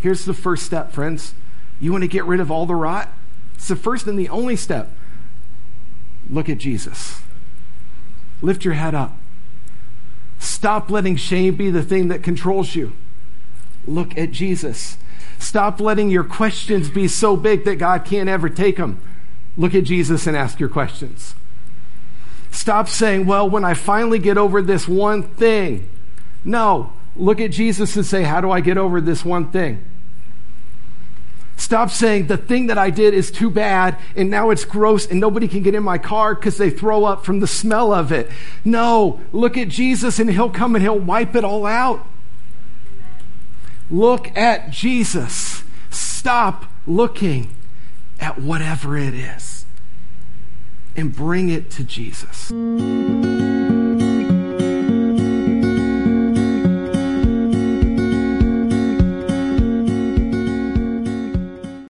Here's 0.00 0.24
the 0.24 0.34
first 0.34 0.66
step, 0.66 0.92
friends. 0.92 1.34
You 1.80 1.92
want 1.92 2.02
to 2.02 2.08
get 2.08 2.24
rid 2.24 2.40
of 2.40 2.50
all 2.50 2.66
the 2.66 2.74
rot? 2.74 3.08
It's 3.54 3.68
the 3.68 3.76
first 3.76 4.06
and 4.06 4.18
the 4.18 4.28
only 4.28 4.56
step. 4.56 4.90
Look 6.28 6.48
at 6.48 6.58
Jesus. 6.58 7.20
Lift 8.44 8.62
your 8.62 8.74
head 8.74 8.94
up. 8.94 9.16
Stop 10.38 10.90
letting 10.90 11.16
shame 11.16 11.56
be 11.56 11.70
the 11.70 11.82
thing 11.82 12.08
that 12.08 12.22
controls 12.22 12.74
you. 12.74 12.92
Look 13.86 14.18
at 14.18 14.32
Jesus. 14.32 14.98
Stop 15.38 15.80
letting 15.80 16.10
your 16.10 16.24
questions 16.24 16.90
be 16.90 17.08
so 17.08 17.38
big 17.38 17.64
that 17.64 17.76
God 17.76 18.04
can't 18.04 18.28
ever 18.28 18.50
take 18.50 18.76
them. 18.76 19.00
Look 19.56 19.74
at 19.74 19.84
Jesus 19.84 20.26
and 20.26 20.36
ask 20.36 20.60
your 20.60 20.68
questions. 20.68 21.34
Stop 22.50 22.86
saying, 22.86 23.24
well, 23.24 23.48
when 23.48 23.64
I 23.64 23.72
finally 23.72 24.18
get 24.18 24.36
over 24.36 24.60
this 24.60 24.86
one 24.86 25.22
thing. 25.22 25.88
No, 26.44 26.92
look 27.16 27.40
at 27.40 27.50
Jesus 27.50 27.96
and 27.96 28.04
say, 28.04 28.24
how 28.24 28.42
do 28.42 28.50
I 28.50 28.60
get 28.60 28.76
over 28.76 29.00
this 29.00 29.24
one 29.24 29.50
thing? 29.50 29.82
Stop 31.56 31.90
saying 31.90 32.26
the 32.26 32.36
thing 32.36 32.66
that 32.66 32.78
I 32.78 32.90
did 32.90 33.14
is 33.14 33.30
too 33.30 33.50
bad 33.50 33.96
and 34.16 34.28
now 34.30 34.50
it's 34.50 34.64
gross 34.64 35.06
and 35.06 35.20
nobody 35.20 35.46
can 35.46 35.62
get 35.62 35.74
in 35.74 35.82
my 35.82 35.98
car 35.98 36.34
because 36.34 36.58
they 36.58 36.70
throw 36.70 37.04
up 37.04 37.24
from 37.24 37.40
the 37.40 37.46
smell 37.46 37.92
of 37.92 38.10
it. 38.10 38.30
No, 38.64 39.20
look 39.32 39.56
at 39.56 39.68
Jesus 39.68 40.18
and 40.18 40.30
he'll 40.30 40.50
come 40.50 40.74
and 40.74 40.82
he'll 40.82 40.98
wipe 40.98 41.34
it 41.36 41.44
all 41.44 41.64
out. 41.64 42.06
Look 43.90 44.36
at 44.36 44.70
Jesus. 44.70 45.62
Stop 45.90 46.64
looking 46.86 47.54
at 48.18 48.40
whatever 48.40 48.96
it 48.96 49.14
is 49.14 49.64
and 50.96 51.14
bring 51.14 51.50
it 51.50 51.70
to 51.72 51.84
Jesus. 51.84 52.50